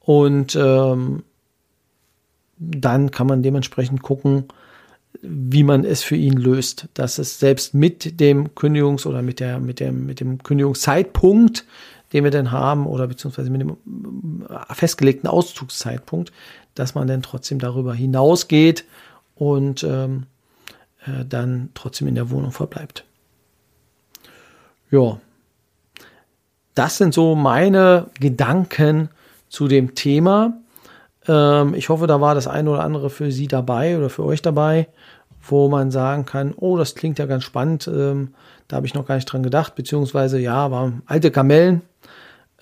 und 0.00 0.56
ähm, 0.56 1.22
dann 2.58 3.12
kann 3.12 3.28
man 3.28 3.44
dementsprechend 3.44 4.02
gucken, 4.02 4.46
wie 5.22 5.62
man 5.62 5.84
es 5.84 6.02
für 6.02 6.16
ihn 6.16 6.36
löst, 6.36 6.88
dass 6.94 7.18
es 7.18 7.38
selbst 7.38 7.74
mit 7.74 8.18
dem 8.18 8.48
Kündigungs- 8.54 9.06
oder 9.06 9.22
mit 9.22 9.38
der 9.38 9.60
mit 9.60 9.78
dem 9.78 10.04
mit 10.04 10.18
dem 10.18 10.42
Kündigungszeitpunkt 10.42 11.64
den 12.16 12.24
wir 12.24 12.30
denn 12.30 12.50
haben, 12.50 12.86
oder 12.86 13.06
beziehungsweise 13.06 13.50
mit 13.50 13.60
dem 13.60 13.76
äh, 14.48 14.74
festgelegten 14.74 15.28
Auszugszeitpunkt, 15.28 16.32
dass 16.74 16.94
man 16.94 17.06
dann 17.06 17.20
trotzdem 17.20 17.58
darüber 17.58 17.94
hinausgeht 17.94 18.84
und 19.34 19.84
ähm, 19.84 20.24
äh, 21.04 21.26
dann 21.26 21.68
trotzdem 21.74 22.08
in 22.08 22.14
der 22.14 22.30
Wohnung 22.30 22.52
verbleibt. 22.52 23.04
Ja, 24.90 25.20
das 26.74 26.96
sind 26.96 27.12
so 27.12 27.34
meine 27.34 28.06
Gedanken 28.18 29.10
zu 29.50 29.68
dem 29.68 29.94
Thema. 29.94 30.54
Ähm, 31.28 31.74
ich 31.74 31.90
hoffe, 31.90 32.06
da 32.06 32.22
war 32.22 32.34
das 32.34 32.46
eine 32.46 32.70
oder 32.70 32.82
andere 32.82 33.10
für 33.10 33.30
Sie 33.30 33.46
dabei 33.46 33.98
oder 33.98 34.08
für 34.08 34.24
euch 34.24 34.40
dabei, 34.40 34.88
wo 35.48 35.68
man 35.68 35.90
sagen 35.90 36.24
kann, 36.24 36.54
oh, 36.56 36.76
das 36.76 36.94
klingt 36.94 37.18
ja 37.18 37.26
ganz 37.26 37.44
spannend, 37.44 37.88
ähm, 37.88 38.34
da 38.68 38.76
habe 38.76 38.86
ich 38.86 38.94
noch 38.94 39.06
gar 39.06 39.14
nicht 39.14 39.26
dran 39.26 39.42
gedacht, 39.42 39.74
beziehungsweise 39.74 40.38
ja, 40.38 40.70
waren 40.70 41.02
alte 41.06 41.30
Kamellen, 41.30 41.82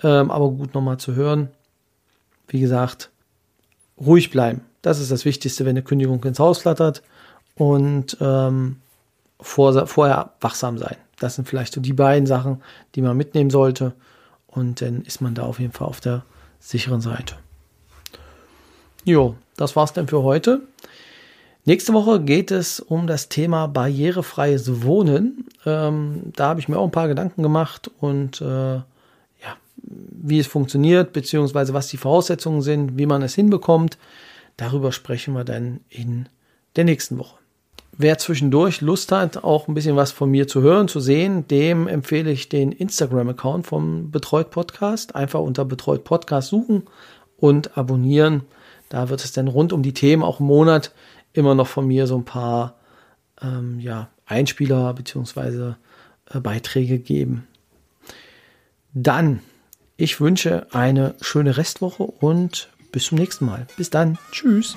ähm, 0.03 0.31
aber 0.31 0.49
gut 0.51 0.73
nochmal 0.73 0.97
zu 0.97 1.15
hören. 1.15 1.49
Wie 2.47 2.59
gesagt, 2.59 3.09
ruhig 3.99 4.29
bleiben. 4.29 4.61
Das 4.81 4.99
ist 4.99 5.11
das 5.11 5.25
Wichtigste, 5.25 5.65
wenn 5.65 5.71
eine 5.71 5.81
Kündigung 5.81 6.23
ins 6.23 6.39
Haus 6.39 6.59
flattert. 6.59 7.01
Und 7.55 8.17
ähm, 8.19 8.77
vor, 9.39 9.87
vorher 9.87 10.33
wachsam 10.41 10.77
sein. 10.77 10.97
Das 11.19 11.35
sind 11.35 11.47
vielleicht 11.47 11.73
so 11.73 11.81
die 11.81 11.93
beiden 11.93 12.27
Sachen, 12.27 12.61
die 12.93 13.01
man 13.01 13.17
mitnehmen 13.17 13.49
sollte. 13.49 13.93
Und 14.47 14.81
dann 14.81 15.01
ist 15.01 15.21
man 15.21 15.33
da 15.33 15.43
auf 15.43 15.59
jeden 15.59 15.71
Fall 15.71 15.87
auf 15.87 16.01
der 16.01 16.23
sicheren 16.59 17.01
Seite. 17.01 17.35
Jo, 19.05 19.35
das 19.55 19.75
war's 19.75 19.93
dann 19.93 20.07
für 20.07 20.23
heute. 20.23 20.61
Nächste 21.67 21.93
Woche 21.93 22.21
geht 22.21 22.51
es 22.51 22.79
um 22.79 23.07
das 23.07 23.27
Thema 23.27 23.67
barrierefreies 23.67 24.83
Wohnen. 24.83 25.47
Ähm, 25.65 26.31
da 26.35 26.49
habe 26.49 26.59
ich 26.59 26.69
mir 26.69 26.77
auch 26.77 26.85
ein 26.85 26.91
paar 26.91 27.07
Gedanken 27.07 27.41
gemacht 27.41 27.89
und 27.99 28.39
äh, 28.41 28.81
wie 29.87 30.39
es 30.39 30.47
funktioniert, 30.47 31.13
beziehungsweise 31.13 31.73
was 31.73 31.87
die 31.87 31.97
Voraussetzungen 31.97 32.61
sind, 32.61 32.97
wie 32.97 33.05
man 33.05 33.21
es 33.21 33.35
hinbekommt. 33.35 33.97
Darüber 34.57 34.91
sprechen 34.91 35.33
wir 35.33 35.43
dann 35.43 35.81
in 35.89 36.27
der 36.75 36.85
nächsten 36.85 37.17
Woche. 37.17 37.37
Wer 37.97 38.17
zwischendurch 38.17 38.81
Lust 38.81 39.11
hat, 39.11 39.43
auch 39.43 39.67
ein 39.67 39.73
bisschen 39.73 39.95
was 39.95 40.11
von 40.11 40.29
mir 40.29 40.47
zu 40.47 40.61
hören, 40.61 40.87
zu 40.87 40.99
sehen, 40.99 41.47
dem 41.47 41.87
empfehle 41.87 42.31
ich 42.31 42.49
den 42.49 42.71
Instagram-Account 42.71 43.67
vom 43.67 44.11
Betreut 44.11 44.49
Podcast. 44.49 45.15
Einfach 45.15 45.39
unter 45.39 45.63
Betreut 45.63 46.03
Podcast 46.03 46.49
suchen 46.49 46.83
und 47.37 47.77
abonnieren. 47.77 48.43
Da 48.89 49.09
wird 49.09 49.23
es 49.23 49.31
dann 49.31 49.47
rund 49.47 49.71
um 49.71 49.81
die 49.81 49.93
Themen 49.93 50.23
auch 50.23 50.39
im 50.39 50.47
Monat 50.47 50.91
immer 51.35 51.55
noch 51.55 51.67
von 51.67 51.87
mir 51.87 52.07
so 52.07 52.17
ein 52.17 52.25
paar 52.25 52.75
ähm, 53.41 53.79
ja, 53.79 54.09
Einspieler 54.25 54.93
beziehungsweise 54.93 55.77
äh, 56.33 56.39
Beiträge 56.39 56.99
geben. 56.99 57.47
Dann 58.93 59.41
ich 59.97 60.19
wünsche 60.19 60.67
eine 60.71 61.15
schöne 61.21 61.55
Restwoche 61.55 62.03
und 62.03 62.69
bis 62.91 63.05
zum 63.05 63.17
nächsten 63.17 63.45
Mal. 63.45 63.65
Bis 63.77 63.89
dann. 63.89 64.17
Tschüss. 64.31 64.75